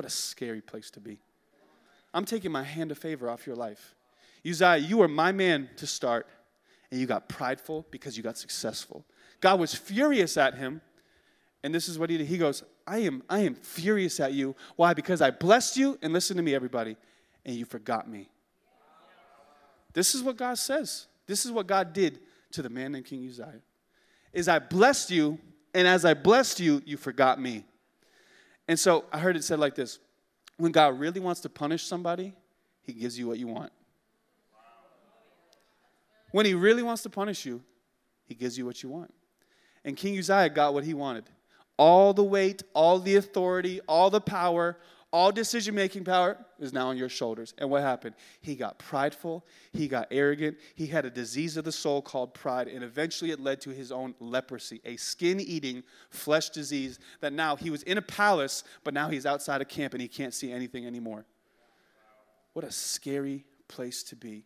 [0.00, 1.18] What a scary place to be.
[2.14, 3.94] I'm taking my hand of favor off your life.
[4.48, 6.26] Uzziah, you were my man to start,
[6.90, 9.04] and you got prideful because you got successful.
[9.42, 10.80] God was furious at him,
[11.62, 12.28] and this is what he did.
[12.28, 14.56] He goes, I am, I am furious at you.
[14.76, 14.94] Why?
[14.94, 16.96] Because I blessed you, and listen to me, everybody,
[17.44, 18.30] and you forgot me.
[19.92, 21.08] This is what God says.
[21.26, 22.20] This is what God did
[22.52, 23.60] to the man named King Uzziah.
[24.32, 25.38] Is I blessed you,
[25.74, 27.66] and as I blessed you, you forgot me.
[28.70, 29.98] And so I heard it said like this
[30.56, 32.36] when God really wants to punish somebody,
[32.82, 33.72] he gives you what you want.
[36.30, 37.64] When he really wants to punish you,
[38.26, 39.12] he gives you what you want.
[39.84, 41.24] And King Uzziah got what he wanted
[41.78, 44.78] all the weight, all the authority, all the power,
[45.12, 47.52] All decision making power is now on your shoulders.
[47.58, 48.14] And what happened?
[48.40, 52.68] He got prideful, he got arrogant, he had a disease of the soul called pride,
[52.68, 57.56] and eventually it led to his own leprosy, a skin eating flesh disease that now
[57.56, 60.52] he was in a palace, but now he's outside of camp and he can't see
[60.52, 61.26] anything anymore.
[62.52, 64.44] What a scary place to be.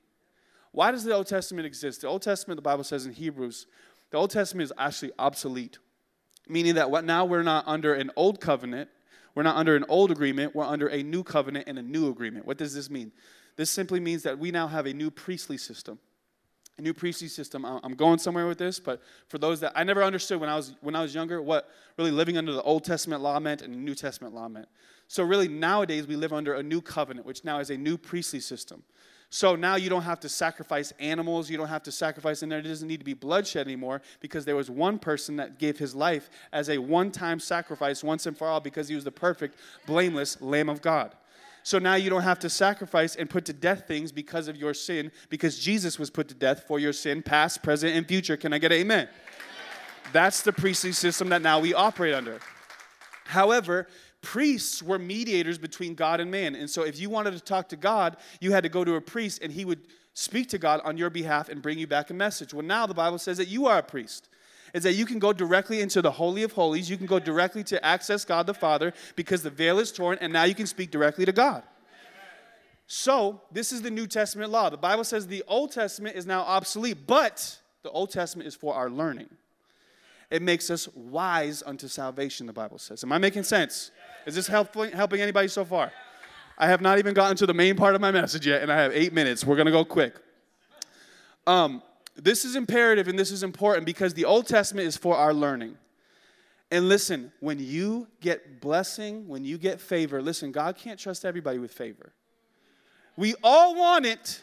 [0.73, 2.01] Why does the Old Testament exist?
[2.01, 3.67] The Old Testament, the Bible says in Hebrews,
[4.11, 5.79] the Old Testament is actually obsolete,
[6.49, 8.89] meaning that what now we're not under an old covenant
[9.35, 12.47] we're not under an old agreement, we're under a new covenant and a new agreement.
[12.47, 13.13] What does this mean?
[13.57, 15.99] This simply means that we now have a new priestly system.
[16.77, 17.65] A new priestly system.
[17.65, 20.75] I'm going somewhere with this, but for those that I never understood when I was
[20.81, 23.95] when I was younger what really living under the Old Testament law meant and New
[23.95, 24.67] Testament law meant.
[25.07, 28.41] So really nowadays we live under a new covenant, which now is a new priestly
[28.41, 28.83] system.
[29.35, 32.63] So now you don't have to sacrifice animals, you don't have to sacrifice, and there
[32.63, 36.31] doesn't need to be bloodshed anymore because there was one person that gave his life
[36.53, 40.41] as a one time sacrifice once and for all because he was the perfect, blameless
[40.41, 41.17] Lamb of God.
[41.65, 44.73] So now you don't have to sacrifice and put to death things because of your
[44.73, 48.37] sin, because Jesus was put to death for your sin, past, present, and future.
[48.37, 49.09] Can I get an amen?
[50.13, 52.39] That's the priestly system that now we operate under.
[53.25, 53.89] However,
[54.25, 56.55] priests were mediators between God and man.
[56.57, 59.01] And so if you wanted to talk to God, you had to go to a
[59.01, 59.81] priest and he would
[60.15, 62.55] speak to God on your behalf and bring you back a message.
[62.55, 64.29] Well, now the Bible says that you are a priest.
[64.73, 66.91] Is that you can go directly into the Holy of Holies.
[66.91, 70.33] You can go directly to access God the Father because the veil is torn, and
[70.33, 71.63] now you can speak directly to God.
[72.89, 74.71] So, this is the New Testament law.
[74.71, 78.75] The Bible says the Old Testament is now obsolete, but the Old Testament is for
[78.75, 79.29] our learning.
[80.31, 83.05] It makes us wise unto salvation, the Bible says.
[83.05, 83.93] Am I making sense?
[84.27, 85.93] Is this helping, helping anybody so far?
[86.57, 88.77] I have not even gotten to the main part of my message yet, and I
[88.77, 89.45] have eight minutes.
[89.45, 90.15] We're going to go quick.
[91.47, 91.83] Um,
[92.17, 95.77] this is imperative and this is important because the Old Testament is for our learning.
[96.71, 101.59] And listen, when you get blessing, when you get favor, listen, God can't trust everybody
[101.59, 102.13] with favor.
[103.17, 104.43] We all want it,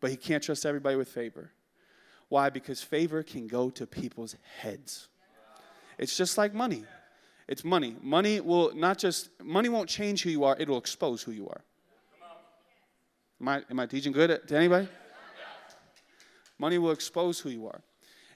[0.00, 1.52] but He can't trust everybody with favor.
[2.28, 2.50] Why?
[2.50, 5.08] Because favor can go to people's heads.
[5.98, 6.84] It's just like money.
[7.50, 7.96] It's money.
[8.00, 11.48] Money will not just, money won't change who you are, it will expose who you
[11.48, 11.60] are.
[13.40, 14.86] Am I, am I teaching good to anybody?
[16.60, 17.80] Money will expose who you are.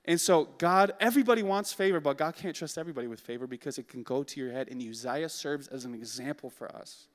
[0.04, 3.86] And so, God, everybody wants favor, but God can't trust everybody with favor because it
[3.86, 4.68] can go to your head.
[4.68, 7.06] And Uzziah serves as an example for us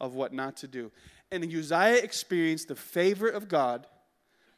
[0.00, 0.90] of what not to do.
[1.30, 3.86] And Uzziah experienced the favor of God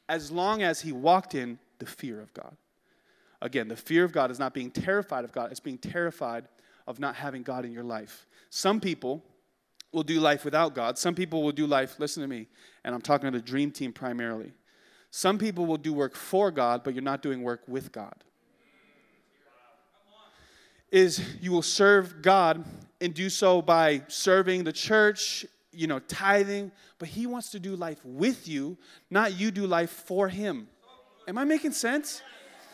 [0.09, 2.57] as long as he walked in the fear of God.
[3.43, 6.47] Again, the fear of God is not being terrified of God, it's being terrified
[6.89, 8.27] of not having God in your life.
[8.49, 9.23] Some people
[9.93, 10.97] will do life without God.
[10.97, 12.47] Some people will do life, listen to me,
[12.83, 14.53] and I'm talking to the dream team primarily.
[15.11, 18.25] Some people will do work for God, but you're not doing work with God.
[20.91, 22.65] Is you will serve God
[23.03, 27.77] and do so by serving the church, you know, tithing, but He wants to do
[27.77, 28.79] life with you,
[29.11, 30.69] not you do life for Him.
[31.27, 32.23] Am I making sense?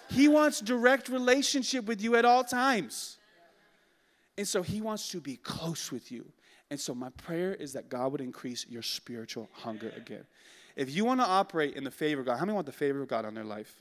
[0.09, 3.13] He wants direct relationship with you at all times.
[4.37, 6.25] And so he wants to be close with you.
[6.70, 10.25] And so my prayer is that God would increase your spiritual hunger again.
[10.77, 13.01] If you want to operate in the favor of God, how many want the favor
[13.01, 13.81] of God on their life?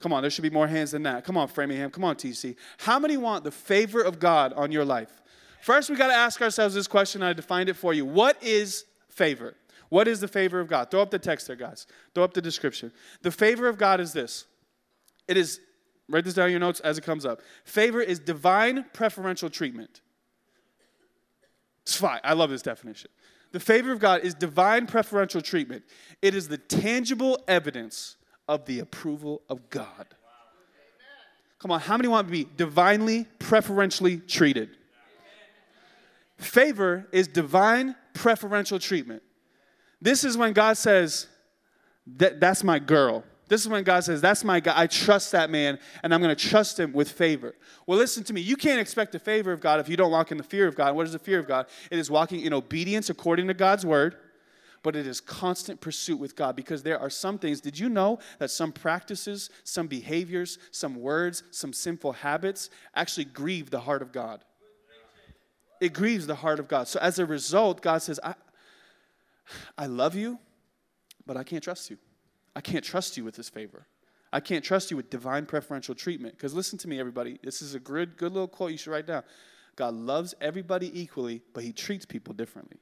[0.00, 1.24] Come on, there should be more hands than that.
[1.24, 1.90] Come on, Framingham.
[1.90, 2.56] Come on, TC.
[2.78, 5.22] How many want the favor of God on your life?
[5.60, 7.22] First, we got to ask ourselves this question.
[7.22, 8.04] I defined it for you.
[8.04, 9.54] What is favor?
[9.88, 10.90] What is the favor of God?
[10.90, 11.86] Throw up the text there, guys.
[12.14, 12.92] Throw up the description.
[13.22, 14.46] The favor of God is this
[15.26, 15.60] it is
[16.08, 17.40] Write this down in your notes as it comes up.
[17.64, 20.00] Favor is divine preferential treatment.
[21.82, 22.20] It's fine.
[22.24, 23.10] I love this definition.
[23.52, 25.84] The favor of God is divine preferential treatment.
[26.20, 28.16] It is the tangible evidence
[28.46, 30.06] of the approval of God.
[31.58, 34.70] Come on, how many want to be divinely preferentially treated?
[36.36, 39.22] Favor is divine preferential treatment.
[40.00, 41.26] This is when God says,
[42.16, 43.24] that, That's my girl.
[43.48, 44.74] This is when God says, That's my God.
[44.76, 47.54] I trust that man, and I'm going to trust him with favor.
[47.86, 48.40] Well, listen to me.
[48.40, 50.76] You can't expect the favor of God if you don't walk in the fear of
[50.76, 50.94] God.
[50.94, 51.66] What is the fear of God?
[51.90, 54.16] It is walking in obedience according to God's word,
[54.82, 57.60] but it is constant pursuit with God because there are some things.
[57.60, 63.70] Did you know that some practices, some behaviors, some words, some sinful habits actually grieve
[63.70, 64.44] the heart of God?
[65.80, 66.88] It grieves the heart of God.
[66.88, 68.34] So as a result, God says, I,
[69.76, 70.38] I love you,
[71.24, 71.98] but I can't trust you.
[72.54, 73.86] I can't trust you with this favor.
[74.32, 76.36] I can't trust you with divine preferential treatment.
[76.36, 77.38] Because listen to me, everybody.
[77.42, 79.22] This is a good, good little quote you should write down.
[79.76, 82.78] God loves everybody equally, but he treats people differently.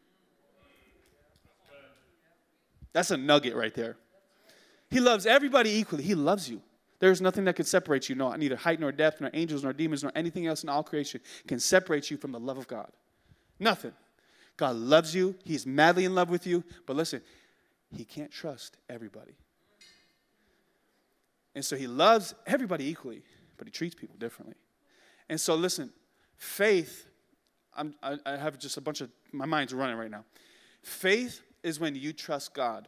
[2.93, 3.97] That's a nugget right there.
[4.91, 6.03] He loves everybody equally.
[6.03, 6.63] He loves you.
[6.99, 10.03] There's nothing that could separate you, no, neither height nor depth, nor angels, nor demons,
[10.03, 12.91] nor anything else in all creation can separate you from the love of God.
[13.61, 13.93] Nothing.
[14.57, 15.35] God loves you.
[15.45, 16.65] He's madly in love with you.
[16.87, 17.21] But listen,
[17.95, 19.35] He can't trust everybody.
[21.57, 23.23] And so He loves everybody equally,
[23.57, 24.55] but He treats people differently.
[25.29, 25.91] And so, listen,
[26.37, 27.07] faith,
[27.75, 30.25] I'm, I, I have just a bunch of, my mind's running right now.
[30.83, 32.87] Faith is when you trust God,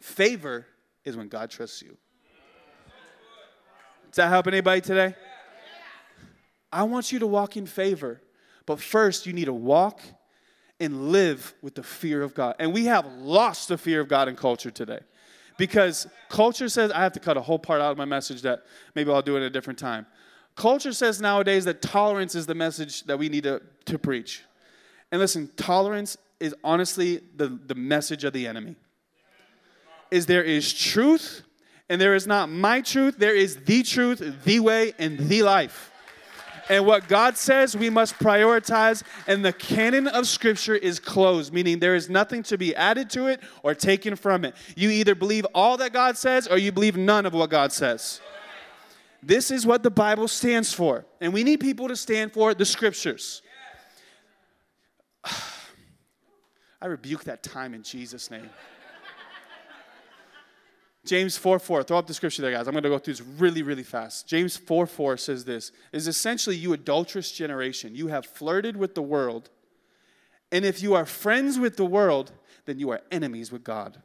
[0.00, 0.66] favor
[1.04, 1.96] is when God trusts you.
[4.06, 5.14] Does that help anybody today?
[6.72, 8.20] I want you to walk in favor.
[8.66, 10.00] But first, you need to walk
[10.78, 12.54] and live with the fear of God.
[12.60, 15.00] And we have lost the fear of God in culture today.
[15.60, 18.62] Because culture says, I have to cut a whole part out of my message that
[18.94, 20.06] maybe I'll do it at a different time.
[20.56, 24.42] Culture says nowadays that tolerance is the message that we need to, to preach.
[25.12, 28.74] And listen, tolerance is honestly the, the message of the enemy.
[30.10, 31.42] Is there is truth,
[31.90, 35.89] and there is not my truth, there is the truth, the way, and the life.
[36.70, 41.80] And what God says we must prioritize, and the canon of Scripture is closed, meaning
[41.80, 44.54] there is nothing to be added to it or taken from it.
[44.76, 48.20] You either believe all that God says or you believe none of what God says.
[49.20, 52.64] This is what the Bible stands for, and we need people to stand for the
[52.64, 53.42] Scriptures.
[56.80, 58.48] I rebuke that time in Jesus' name.
[61.06, 61.82] James 4 4.
[61.82, 62.66] Throw up the scripture there, guys.
[62.66, 64.26] I'm going to go through this really, really fast.
[64.26, 67.94] James 4 4 says this is essentially, you adulterous generation.
[67.94, 69.50] You have flirted with the world.
[70.52, 72.32] And if you are friends with the world,
[72.66, 74.02] then you are enemies with God.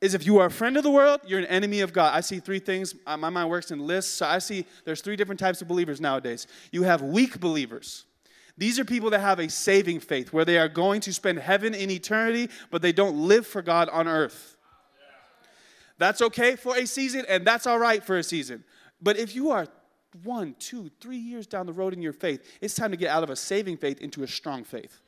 [0.00, 2.14] Is if you are a friend of the world, you're an enemy of God.
[2.14, 2.94] I see three things.
[3.06, 4.12] Uh, my mind works in lists.
[4.12, 6.46] So I see there's three different types of believers nowadays.
[6.70, 8.04] You have weak believers.
[8.58, 11.74] These are people that have a saving faith where they are going to spend heaven
[11.74, 14.55] in eternity, but they don't live for God on earth.
[15.98, 18.64] That's okay for a season, and that's all right for a season.
[19.00, 19.66] But if you are
[20.24, 23.22] one, two, three years down the road in your faith, it's time to get out
[23.22, 25.00] of a saving faith into a strong faith.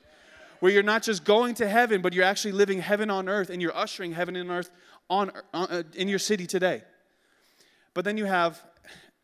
[0.61, 3.63] Where you're not just going to heaven, but you're actually living heaven on earth and
[3.63, 4.71] you're ushering heaven and earth
[5.09, 6.83] on, on uh, in your city today.
[7.95, 8.61] But then you have,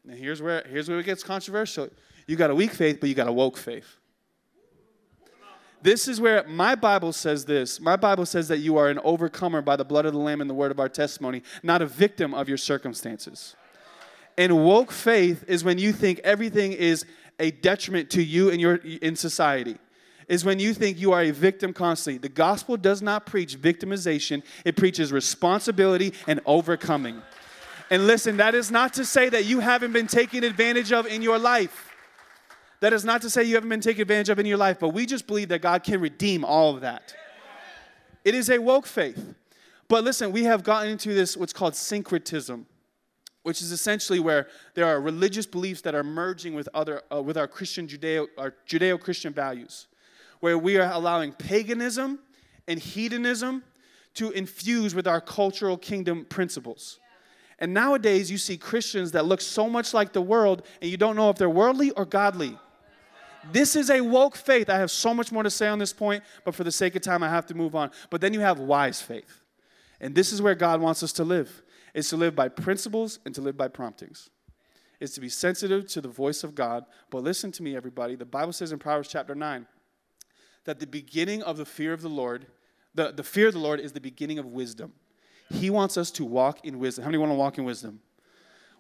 [0.09, 1.89] here's where, here's where it gets controversial.
[2.27, 3.97] You got a weak faith, but you got a woke faith.
[5.85, 7.79] This is where my Bible says this.
[7.79, 10.49] My Bible says that you are an overcomer by the blood of the Lamb and
[10.49, 13.55] the word of our testimony, not a victim of your circumstances.
[14.39, 17.05] And woke faith is when you think everything is
[17.39, 19.77] a detriment to you and your in society.
[20.27, 22.17] Is when you think you are a victim constantly.
[22.17, 27.21] The gospel does not preach victimization, it preaches responsibility and overcoming.
[27.91, 31.21] And listen, that is not to say that you haven't been taken advantage of in
[31.21, 31.94] your life.
[32.85, 34.91] That is not to say you haven't been taken advantage of in your life, but
[34.91, 37.15] we just believe that God can redeem all of that.
[38.27, 39.35] It is a woke faith.
[39.89, 42.67] But listen, we have gotten into this, what's called syncretism,
[43.43, 47.39] which is essentially where there are religious beliefs that are merging with, other, uh, with
[47.39, 49.87] our Christian Judeo, our Judeo-Christian values,
[50.41, 52.19] where we are allowing paganism
[52.69, 53.65] and hedonism
[54.13, 57.01] to infuse with our cultural kingdom principles.
[57.59, 61.17] And nowadays, you see Christians that look so much like the world, and you don't
[61.17, 62.59] know if they're worldly or godly.
[63.53, 64.71] This is a woke faith.
[64.71, 67.03] I have so much more to say on this point, but for the sake of
[67.03, 67.91] time, I have to move on.
[68.11, 69.43] But then you have wise faith.
[70.01, 71.63] And this is where God wants us to live.
[71.95, 74.31] Is to live by principles and to live by promptings.
[75.01, 76.85] Is to be sensitive to the voice of God.
[77.11, 78.17] But listen to me, everybody.
[78.17, 79.67] The Bible says in Proverbs chapter 9
[80.65, 82.47] that the beginning of the fear of the Lord,
[82.95, 84.93] the, the fear of the Lord is the beginning of wisdom.
[85.51, 87.05] He wants us to walk in wisdom.
[87.05, 88.01] How many want to walk in wisdom?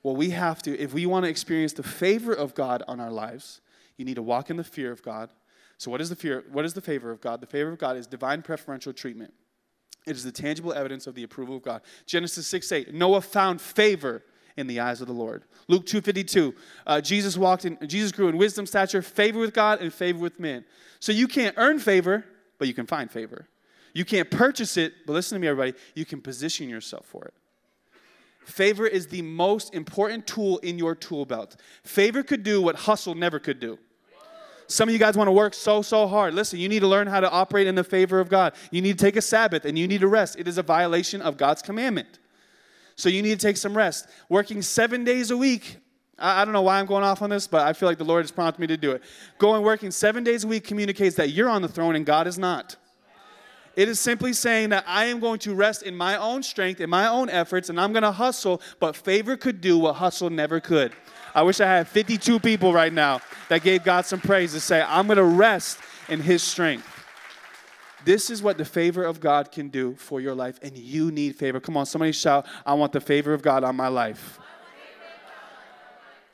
[0.02, 3.10] Well, we have to, if we want to experience the favor of God on our
[3.10, 3.60] lives,
[3.96, 5.30] you need to walk in the fear of God.
[5.78, 6.44] So, what is the fear?
[6.52, 7.40] What is the favor of God?
[7.40, 9.32] The favor of God is divine preferential treatment.
[10.06, 11.82] It is the tangible evidence of the approval of God.
[12.06, 14.22] Genesis 6 8, Noah found favor
[14.56, 15.44] in the eyes of the Lord.
[15.66, 16.54] Luke 2:52,
[16.86, 20.38] uh, Jesus walked in, Jesus grew in wisdom, stature, favor with God, and favor with
[20.38, 20.64] men.
[21.00, 22.24] So you can't earn favor,
[22.58, 23.48] but you can find favor.
[23.92, 27.34] You can't purchase it, but listen to me, everybody, you can position yourself for it.
[28.44, 31.56] Favor is the most important tool in your tool belt.
[31.82, 33.78] Favor could do what hustle never could do.
[34.66, 36.34] Some of you guys want to work so, so hard.
[36.34, 38.54] Listen, you need to learn how to operate in the favor of God.
[38.70, 40.38] You need to take a Sabbath and you need to rest.
[40.38, 42.18] It is a violation of God's commandment.
[42.96, 44.08] So you need to take some rest.
[44.28, 45.78] Working seven days a week,
[46.18, 48.22] I, don't know why I'm going off on this, but I feel like the Lord
[48.22, 49.02] has prompted me to do it.
[49.38, 52.38] Going working seven days a week communicates that you're on the throne and God is
[52.38, 52.76] not.
[53.76, 56.88] It is simply saying that I am going to rest in my own strength, in
[56.88, 60.60] my own efforts, and I'm going to hustle, but favor could do what hustle never
[60.60, 60.92] could.
[61.34, 64.80] I wish I had 52 people right now that gave God some praise to say,
[64.80, 66.88] I'm going to rest in His strength.
[68.04, 71.34] This is what the favor of God can do for your life, and you need
[71.36, 71.58] favor.
[71.58, 74.38] Come on, somebody shout, I want the favor of God on my life.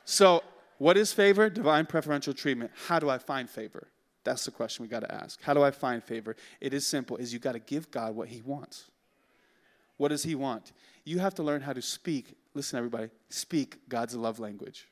[0.05, 0.43] So,
[0.77, 1.49] what is favor?
[1.49, 2.71] Divine preferential treatment.
[2.87, 3.87] How do I find favor?
[4.23, 5.41] That's the question we got to ask.
[5.41, 6.35] How do I find favor?
[6.59, 7.17] It is simple.
[7.17, 8.85] Is you got to give God what he wants.
[9.97, 10.71] What does he want?
[11.03, 12.35] You have to learn how to speak.
[12.53, 13.09] Listen everybody.
[13.29, 14.87] Speak God's love language.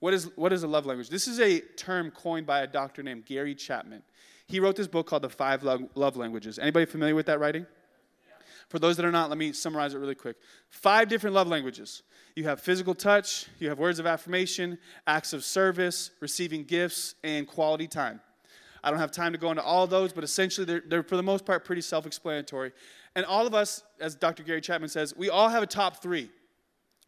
[0.00, 1.08] What is what is a love language?
[1.08, 4.02] This is a term coined by a doctor named Gary Chapman.
[4.46, 6.58] He wrote this book called The Five Love Languages.
[6.58, 7.66] Anybody familiar with that writing?
[8.68, 10.36] For those that are not, let me summarize it really quick.
[10.70, 12.02] Five different love languages.
[12.34, 17.46] You have physical touch, you have words of affirmation, acts of service, receiving gifts, and
[17.46, 18.20] quality time.
[18.82, 21.22] I don't have time to go into all those, but essentially they're, they're for the
[21.22, 22.72] most part pretty self explanatory.
[23.14, 24.42] And all of us, as Dr.
[24.42, 26.28] Gary Chapman says, we all have a top three.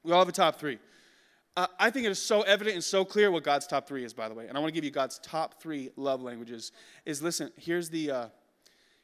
[0.04, 0.78] We all have a top three.
[1.56, 4.14] Uh, I think it is so evident and so clear what God's top three is,
[4.14, 4.46] by the way.
[4.46, 6.70] And I want to give you God's top three love languages.
[7.04, 8.26] Is listen, here's the, uh,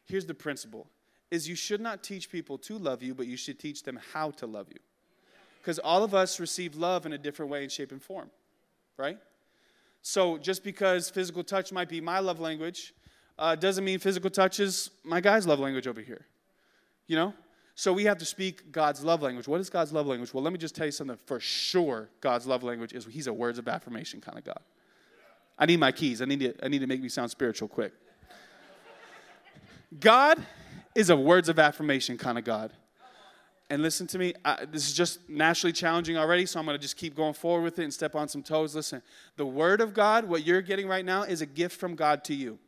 [0.05, 0.87] here's the principle
[1.33, 4.30] is you should not teach people to love you, but you should teach them how
[4.33, 4.78] to love you.
[5.59, 8.30] Because all of us receive love in a different way and shape and form,
[8.99, 9.16] right?
[10.03, 12.93] So just because physical touch might be my love language,
[13.39, 16.26] uh, doesn't mean physical touch is my guy's love language over here.
[17.07, 17.35] You know?
[17.76, 19.49] So we have to speak God's love language.
[19.49, 20.35] What is God's love language?
[20.35, 22.11] Well, let me just tell you something for sure.
[22.20, 24.61] God's love language is He's a words of affirmation kind of God.
[25.59, 26.20] I need my keys.
[26.20, 27.95] I need to, I need to make me sound spiritual quick.
[29.99, 30.45] God
[30.95, 32.72] is a words of affirmation kind of God.
[33.70, 36.82] And listen to me, I, this is just naturally challenging already, so I'm going to
[36.82, 38.74] just keep going forward with it and step on some toes.
[38.74, 39.01] Listen,
[39.36, 42.34] the Word of God, what you're getting right now, is a gift from God to
[42.34, 42.49] you.
[42.49, 42.59] Amen.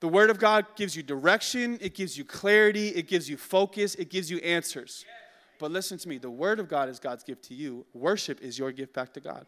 [0.00, 3.94] The Word of God gives you direction, it gives you clarity, it gives you focus,
[3.96, 5.04] it gives you answers.
[5.58, 7.84] But listen to me, the Word of God is God's gift to you.
[7.92, 9.46] Worship is your gift back to God.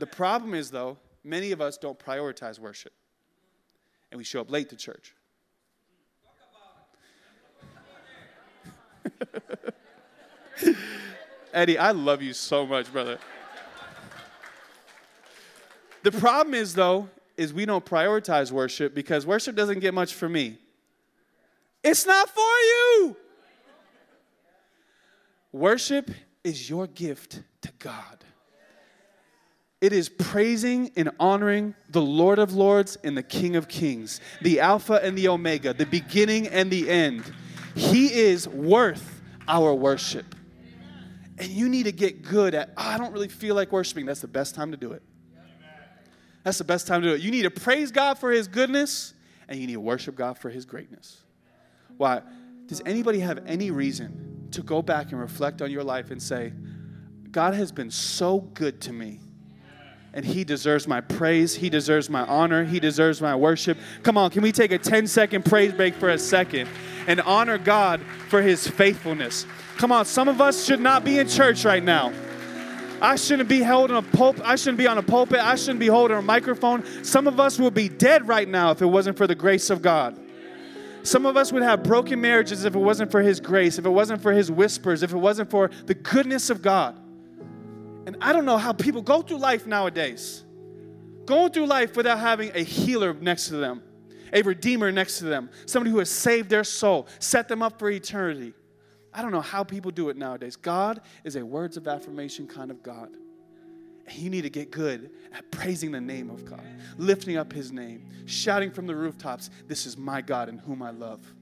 [0.00, 2.92] The problem is, though, many of us don't prioritize worship,
[4.10, 5.14] and we show up late to church.
[11.52, 13.18] Eddie, I love you so much, brother.
[16.02, 20.28] The problem is, though, is we don't prioritize worship because worship doesn't get much for
[20.28, 20.58] me.
[21.82, 23.16] It's not for you.
[25.52, 26.10] Worship
[26.42, 28.24] is your gift to God.
[29.80, 34.60] It is praising and honoring the Lord of Lords and the King of Kings, the
[34.60, 37.22] Alpha and the Omega, the beginning and the end.
[37.74, 40.34] He is worth our worship.
[41.38, 44.06] And you need to get good at, oh, I don't really feel like worshiping.
[44.06, 45.02] That's the best time to do it.
[46.44, 47.20] That's the best time to do it.
[47.20, 49.14] You need to praise God for His goodness,
[49.48, 51.22] and you need to worship God for His greatness.
[51.96, 52.22] Why?
[52.66, 56.52] Does anybody have any reason to go back and reflect on your life and say,
[57.30, 59.20] God has been so good to me?
[60.14, 61.56] And he deserves my praise.
[61.56, 62.64] He deserves my honor.
[62.64, 63.76] He deserves my worship.
[64.04, 66.68] Come on, can we take a 10 second praise break for a second
[67.08, 69.44] and honor God for his faithfulness?
[69.76, 72.12] Come on, some of us should not be in church right now.
[73.02, 74.44] I shouldn't be holding a pulpit.
[74.46, 75.40] I shouldn't be on a pulpit.
[75.40, 76.84] I shouldn't be holding a microphone.
[77.04, 79.82] Some of us would be dead right now if it wasn't for the grace of
[79.82, 80.18] God.
[81.02, 83.90] Some of us would have broken marriages if it wasn't for His grace, if it
[83.90, 86.98] wasn't for His whispers, if it wasn't for the goodness of God.
[88.06, 90.44] And I don't know how people go through life nowadays,
[91.24, 93.82] going through life without having a healer next to them,
[94.32, 97.90] a redeemer next to them, somebody who has saved their soul, set them up for
[97.90, 98.52] eternity.
[99.12, 100.56] I don't know how people do it nowadays.
[100.56, 103.10] God is a words of affirmation kind of God.
[104.06, 106.60] And you need to get good at praising the name of God,
[106.98, 110.90] lifting up his name, shouting from the rooftops, This is my God in whom I
[110.90, 111.33] love.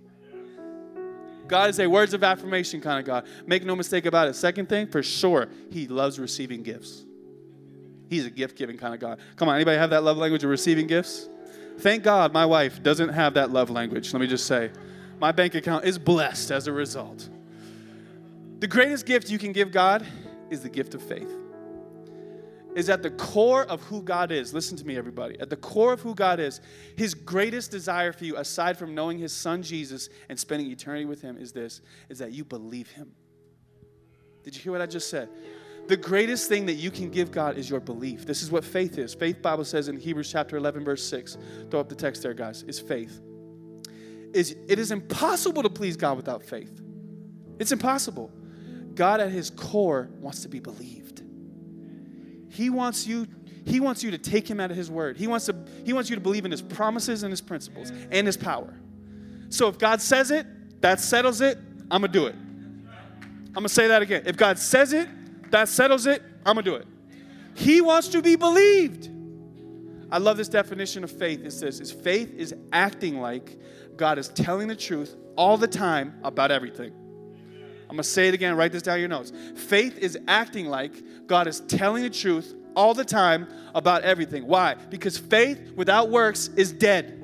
[1.52, 3.26] God is a words of affirmation kind of God.
[3.46, 4.34] Make no mistake about it.
[4.36, 7.04] Second thing, for sure, He loves receiving gifts.
[8.08, 9.18] He's a gift giving kind of God.
[9.36, 11.28] Come on, anybody have that love language of receiving gifts?
[11.80, 14.14] Thank God my wife doesn't have that love language.
[14.14, 14.70] Let me just say,
[15.20, 17.28] my bank account is blessed as a result.
[18.60, 20.06] The greatest gift you can give God
[20.48, 21.30] is the gift of faith
[22.74, 24.54] is at the core of who God is.
[24.54, 25.38] Listen to me, everybody.
[25.40, 26.60] At the core of who God is,
[26.96, 31.20] His greatest desire for you, aside from knowing His Son Jesus and spending eternity with
[31.20, 33.12] Him, is this: is that you believe Him.
[34.42, 35.28] Did you hear what I just said?
[35.88, 38.24] The greatest thing that you can give God is your belief.
[38.24, 39.14] This is what faith is.
[39.14, 41.36] Faith Bible says in Hebrews chapter 11 verse 6.
[41.70, 42.62] Throw up the text there, guys.
[42.62, 43.20] Is faith.
[44.32, 46.80] Is it is impossible to please God without faith.
[47.58, 48.30] It's impossible.
[48.94, 51.01] God at his core wants to be believed.
[52.52, 53.26] He wants you
[53.64, 55.16] he wants you to take him at his word.
[55.16, 58.26] He wants to he wants you to believe in his promises and his principles and
[58.26, 58.74] his power.
[59.48, 60.46] So if God says it,
[60.82, 61.58] that settles it,
[61.90, 62.34] I'm going to do it.
[62.34, 64.22] I'm going to say that again.
[64.26, 65.08] If God says it,
[65.50, 66.86] that settles it, I'm going to do it.
[67.54, 69.10] He wants to be believed.
[70.10, 71.44] I love this definition of faith.
[71.44, 73.58] It says, is faith is acting like
[73.96, 76.92] God is telling the truth all the time about everything.
[77.92, 79.34] I'm going to say it again, write this down in your notes.
[79.54, 84.46] Faith is acting like God is telling the truth all the time about everything.
[84.46, 84.76] Why?
[84.76, 87.22] Because faith without works is dead.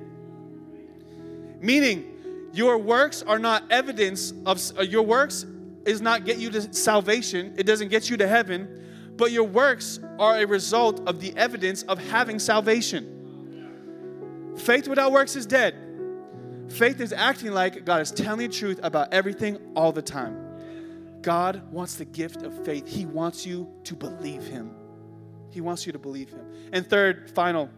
[1.62, 5.46] Meaning, your works are not evidence of uh, your works
[5.86, 7.54] is not get you to salvation.
[7.56, 11.82] It doesn't get you to heaven, but your works are a result of the evidence
[11.84, 14.52] of having salvation.
[14.58, 15.76] Faith without works is dead.
[16.68, 20.44] Faith is acting like God is telling the truth about everything all the time.
[21.28, 22.88] God wants the gift of faith.
[22.88, 24.70] He wants you to believe Him.
[25.50, 26.40] He wants you to believe Him.
[26.72, 27.68] And third, final,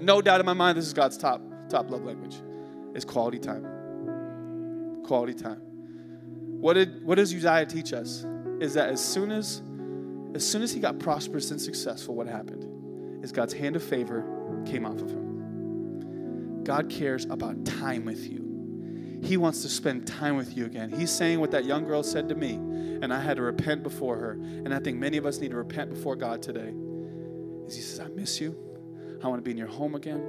[0.00, 2.34] no doubt in my mind, this is God's top top love language,
[2.96, 3.64] is quality time.
[5.06, 5.60] Quality time.
[6.60, 8.26] What did what does Uzziah teach us?
[8.58, 9.62] Is that as soon as
[10.34, 13.24] as soon as he got prosperous and successful, what happened?
[13.24, 14.24] Is God's hand of favor
[14.66, 16.64] came off of him.
[16.64, 18.43] God cares about time with you.
[19.24, 20.90] He wants to spend time with you again.
[20.90, 24.18] He's saying what that young girl said to me, and I had to repent before
[24.18, 24.32] her.
[24.32, 26.74] And I think many of us need to repent before God today.
[27.66, 28.54] Is He says, I miss you.
[29.22, 30.22] I want to be in your home again.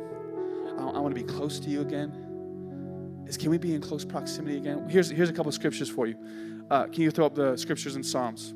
[0.79, 3.25] I, I want to be close to you again.
[3.27, 4.87] Is can we be in close proximity again?
[4.87, 6.15] Here's, here's a couple of scriptures for you.
[6.71, 8.53] Uh, can you throw up the scriptures in Psalms?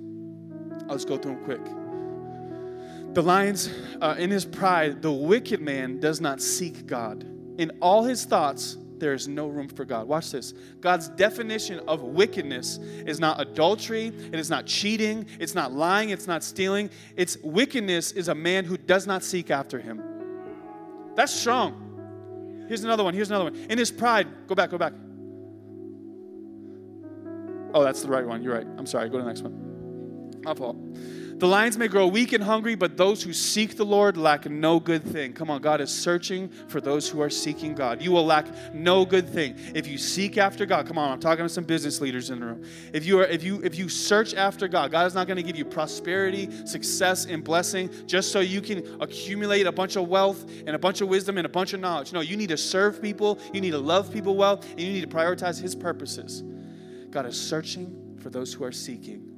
[0.88, 3.14] I'll just go through them quick.
[3.14, 3.70] The lions,
[4.00, 7.26] uh, in his pride, the wicked man does not seek God.
[7.58, 10.08] In all his thoughts, there is no room for God.
[10.08, 10.54] Watch this.
[10.80, 16.28] God's definition of wickedness is not adultery, it is not cheating, it's not lying, it's
[16.28, 16.90] not stealing.
[17.16, 20.02] It's wickedness is a man who does not seek after him.
[21.16, 22.66] That's strong.
[22.68, 23.14] Here's another one.
[23.14, 23.56] Here's another one.
[23.56, 24.94] In his pride, go back, go back.
[27.74, 28.42] Oh, that's the right one.
[28.42, 28.68] You're right.
[28.78, 29.10] I'm sorry.
[29.10, 30.42] Go to the next one.
[30.44, 30.78] My fault.
[31.40, 34.78] The lions may grow weak and hungry, but those who seek the Lord lack no
[34.78, 35.32] good thing.
[35.32, 38.02] Come on, God is searching for those who are seeking God.
[38.02, 40.86] You will lack no good thing if you seek after God.
[40.86, 42.66] Come on, I'm talking to some business leaders in the room.
[42.92, 45.44] If you are if you if you search after God, God is not going to
[45.44, 50.44] give you prosperity, success, and blessing just so you can accumulate a bunch of wealth
[50.68, 52.12] and a bunch of wisdom and a bunch of knowledge.
[52.12, 55.10] No, you need to serve people, you need to love people well, and you need
[55.10, 56.44] to prioritize his purposes.
[57.12, 59.29] God is searching for those who are seeking.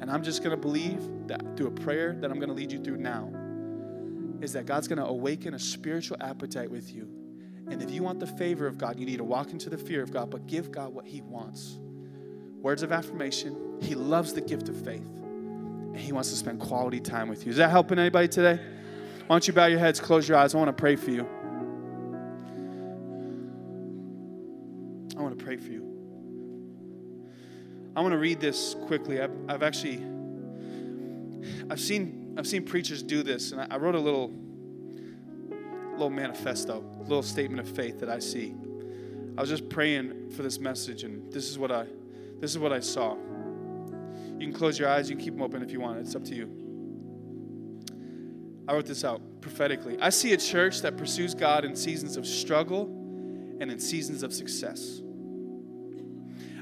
[0.00, 2.72] And I'm just going to believe that through a prayer that I'm going to lead
[2.72, 3.32] you through now
[4.40, 7.08] is that God's going to awaken a spiritual appetite with you.
[7.70, 10.02] And if you want the favor of God, you need to walk into the fear
[10.02, 11.78] of God, but give God what He wants.
[12.60, 13.78] Words of affirmation.
[13.80, 15.06] He loves the gift of faith.
[15.06, 17.50] And He wants to spend quality time with you.
[17.50, 18.60] Is that helping anybody today?
[19.26, 20.54] Why don't you bow your heads, close your eyes?
[20.54, 21.26] I want to pray for you.
[27.96, 29.20] I want to read this quickly.
[29.20, 30.04] I've, I've actually,
[31.70, 34.32] I've seen, I've seen preachers do this, and I, I wrote a little,
[35.92, 38.54] little manifesto, little statement of faith that I see.
[39.36, 41.86] I was just praying for this message, and this is what I,
[42.40, 43.16] this is what I saw.
[44.38, 45.08] You can close your eyes.
[45.08, 45.98] You can keep them open if you want.
[45.98, 46.50] It's up to you.
[48.66, 49.96] I wrote this out prophetically.
[50.00, 52.86] I see a church that pursues God in seasons of struggle
[53.60, 55.02] and in seasons of success.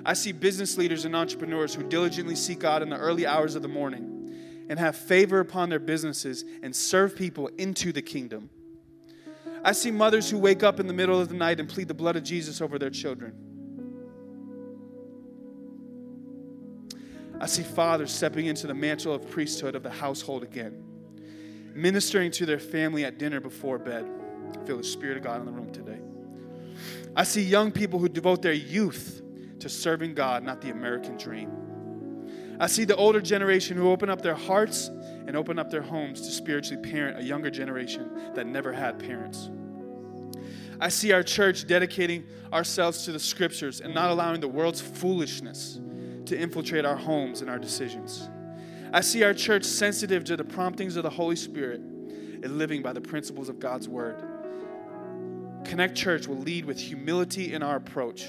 [0.05, 3.63] I see business leaders and entrepreneurs who diligently seek God in the early hours of
[3.63, 8.51] the morning and have favor upon their businesses and serve people into the kingdom.
[9.65, 11.95] I see mothers who wake up in the middle of the night and plead the
[11.95, 13.33] blood of Jesus over their children.
[17.41, 20.83] I see fathers stepping into the mantle of priesthood of the household again,
[21.75, 24.09] ministering to their family at dinner before bed.
[24.53, 25.99] I feel the Spirit of God in the room today.
[27.15, 29.22] I see young people who devote their youth
[29.63, 31.51] to serving God, not the American dream.
[32.59, 34.89] I see the older generation who open up their hearts
[35.27, 39.51] and open up their homes to spiritually parent a younger generation that never had parents.
[40.81, 45.81] I see our church dedicating ourselves to the scriptures and not allowing the world's foolishness
[46.27, 48.29] to infiltrate our homes and our decisions.
[48.93, 52.93] I see our church sensitive to the promptings of the Holy Spirit and living by
[52.93, 54.23] the principles of God's word.
[55.65, 58.27] Connect Church will lead with humility in our approach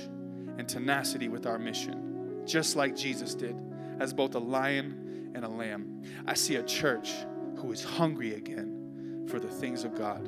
[0.57, 3.55] and tenacity with our mission, just like Jesus did,
[3.99, 6.03] as both a lion and a lamb.
[6.27, 7.13] I see a church
[7.57, 10.27] who is hungry again for the things of God.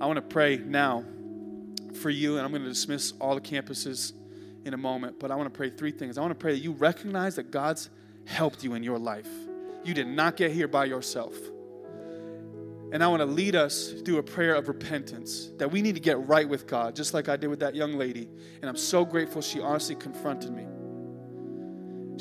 [0.00, 1.04] I want to pray now
[1.94, 4.12] for you, and I'm going to dismiss all the campuses
[4.64, 6.18] in a moment, but I want to pray three things.
[6.18, 7.90] I want to pray that you recognize that God's
[8.24, 9.28] helped you in your life.
[9.84, 11.34] You did not get here by yourself.
[12.94, 16.00] And I want to lead us through a prayer of repentance that we need to
[16.00, 18.28] get right with God, just like I did with that young lady.
[18.62, 20.64] And I'm so grateful she honestly confronted me.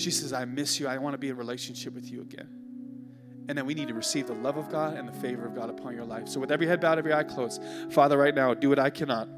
[0.02, 0.88] She says, I miss you.
[0.88, 2.50] I want to be in relationship with you again.
[3.48, 5.70] And then we need to receive the love of God and the favor of God
[5.70, 6.28] upon your life.
[6.28, 7.62] So, with every head bowed, every eye closed,
[7.92, 9.30] Father, right now, do what I cannot.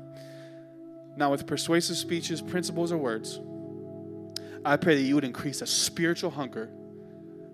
[1.17, 3.41] Now, with persuasive speeches, principles, or words,
[4.63, 6.69] I pray that you would increase a spiritual hunger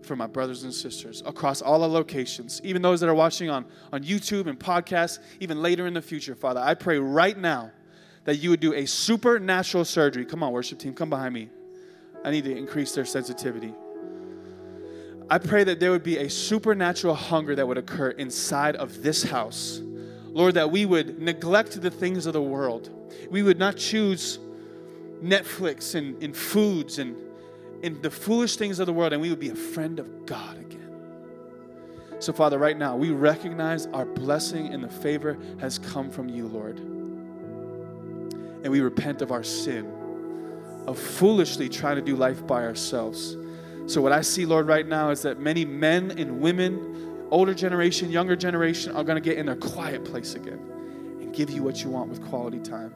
[0.03, 3.65] for my brothers and sisters across all our locations, even those that are watching on,
[3.91, 6.59] on YouTube and podcasts, even later in the future, Father.
[6.59, 7.71] I pray right now
[8.25, 10.25] that you would do a supernatural surgery.
[10.25, 11.49] Come on, worship team, come behind me.
[12.23, 13.73] I need to increase their sensitivity.
[15.29, 19.23] I pray that there would be a supernatural hunger that would occur inside of this
[19.23, 19.81] house.
[20.25, 22.89] Lord, that we would neglect the things of the world.
[23.29, 24.39] We would not choose
[25.23, 27.15] Netflix and, and foods and,
[27.83, 30.57] and the foolish things of the world, and we would be a friend of God
[30.57, 30.71] again.
[32.19, 36.47] So, Father, right now, we recognize our blessing and the favor has come from you,
[36.47, 36.77] Lord.
[36.77, 39.91] And we repent of our sin,
[40.85, 43.37] of foolishly trying to do life by ourselves.
[43.87, 48.11] So, what I see, Lord, right now is that many men and women, older generation,
[48.11, 50.59] younger generation, are going to get in their quiet place again
[51.19, 52.93] and give you what you want with quality time.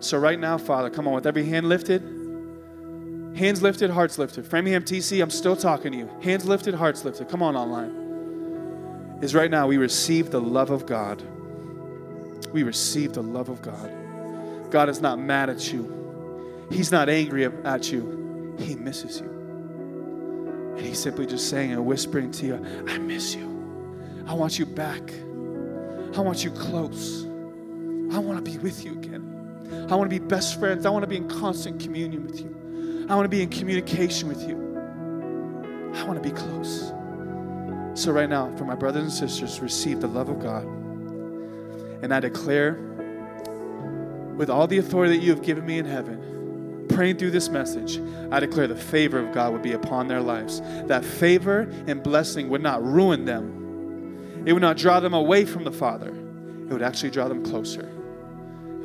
[0.00, 2.02] So, right now, Father, come on, with every hand lifted,
[3.36, 4.46] hands lifted, hearts lifted.
[4.46, 6.10] Framingham TC, I'm still talking to you.
[6.22, 7.28] Hands lifted, hearts lifted.
[7.28, 9.18] Come on, online.
[9.22, 11.22] Is right now we receive the love of God.
[12.52, 13.92] We receive the love of God.
[14.70, 19.26] God is not mad at you, He's not angry at you, He misses you.
[20.76, 23.56] And He's simply just saying and whispering to you, I miss you.
[24.26, 25.02] I want you back.
[26.16, 27.24] I want you close.
[28.12, 29.86] I want to be with you again.
[29.90, 30.86] I want to be best friends.
[30.86, 32.55] I want to be in constant communion with you.
[33.08, 34.56] I want to be in communication with you.
[35.94, 36.92] I want to be close.
[37.94, 40.64] So, right now, for my brothers and sisters, receive the love of God.
[42.02, 42.74] And I declare,
[44.36, 48.00] with all the authority that you have given me in heaven, praying through this message,
[48.32, 50.60] I declare the favor of God would be upon their lives.
[50.86, 55.62] That favor and blessing would not ruin them, it would not draw them away from
[55.62, 57.88] the Father, it would actually draw them closer.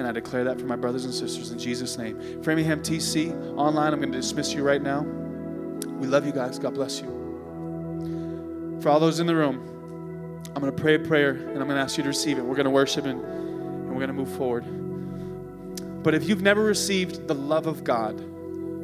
[0.02, 2.42] And I declare that for my brothers and sisters in Jesus' name.
[2.42, 5.02] Framingham TC, online, I'm going to dismiss you right now.
[5.02, 6.58] We love you guys.
[6.58, 8.80] God bless you.
[8.82, 11.76] For all those in the room, I'm going to pray a prayer and I'm going
[11.76, 12.42] to ask you to receive it.
[12.42, 14.66] We're going to worship and, and we're going to move forward.
[16.02, 18.20] But if you've never received the love of God,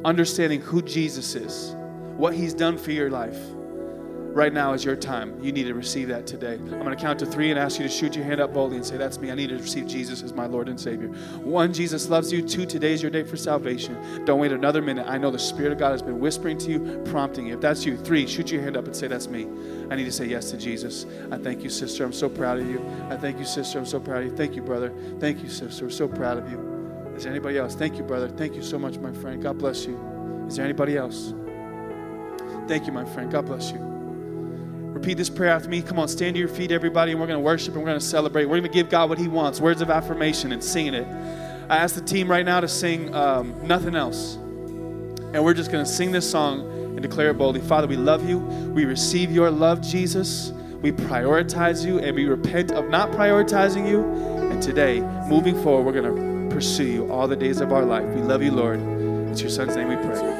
[0.04, 1.74] understanding who Jesus is,
[2.16, 3.40] what he's done for your life,
[4.38, 5.42] right now is your time.
[5.42, 6.54] You need to receive that today.
[6.54, 8.76] I'm going to count to three and ask you to shoot your hand up boldly
[8.76, 9.32] and say, That's me.
[9.32, 11.08] I need to receive Jesus as my Lord and Savior.
[11.42, 12.40] One, Jesus loves you.
[12.40, 14.24] Two, today is your day for salvation.
[14.24, 15.06] Don't wait another minute.
[15.08, 17.54] I know the Spirit of God has been whispering to you, prompting you.
[17.54, 19.48] If that's you, three, shoot your hand up and say, That's me.
[19.90, 21.04] I need to say yes to Jesus.
[21.32, 22.04] I thank you, sister.
[22.04, 22.80] I'm so proud of you.
[23.10, 23.76] I thank you, sister.
[23.76, 24.36] I'm so proud of you.
[24.36, 24.92] Thank you, brother.
[25.18, 25.84] Thank you, sister.
[25.84, 27.12] We're so proud of you.
[27.16, 27.74] Is there anybody else?
[27.74, 28.28] Thank you, brother.
[28.28, 29.42] Thank you so much, my friend.
[29.42, 29.98] God bless you.
[30.46, 31.34] Is there anybody else?
[32.68, 33.32] Thank you, my friend.
[33.32, 33.97] God bless you.
[34.98, 35.80] Repeat this prayer after me.
[35.80, 38.00] Come on, stand to your feet, everybody, and we're going to worship and we're going
[38.00, 38.46] to celebrate.
[38.46, 41.06] We're going to give God what He wants words of affirmation and singing it.
[41.70, 44.34] I ask the team right now to sing um, Nothing Else.
[44.34, 47.60] And we're just going to sing this song and declare it boldly.
[47.60, 48.38] Father, we love you.
[48.38, 50.50] We receive your love, Jesus.
[50.82, 54.02] We prioritize you and we repent of not prioritizing you.
[54.50, 58.04] And today, moving forward, we're going to pursue you all the days of our life.
[58.16, 58.80] We love you, Lord.
[59.30, 60.37] It's your son's name we pray.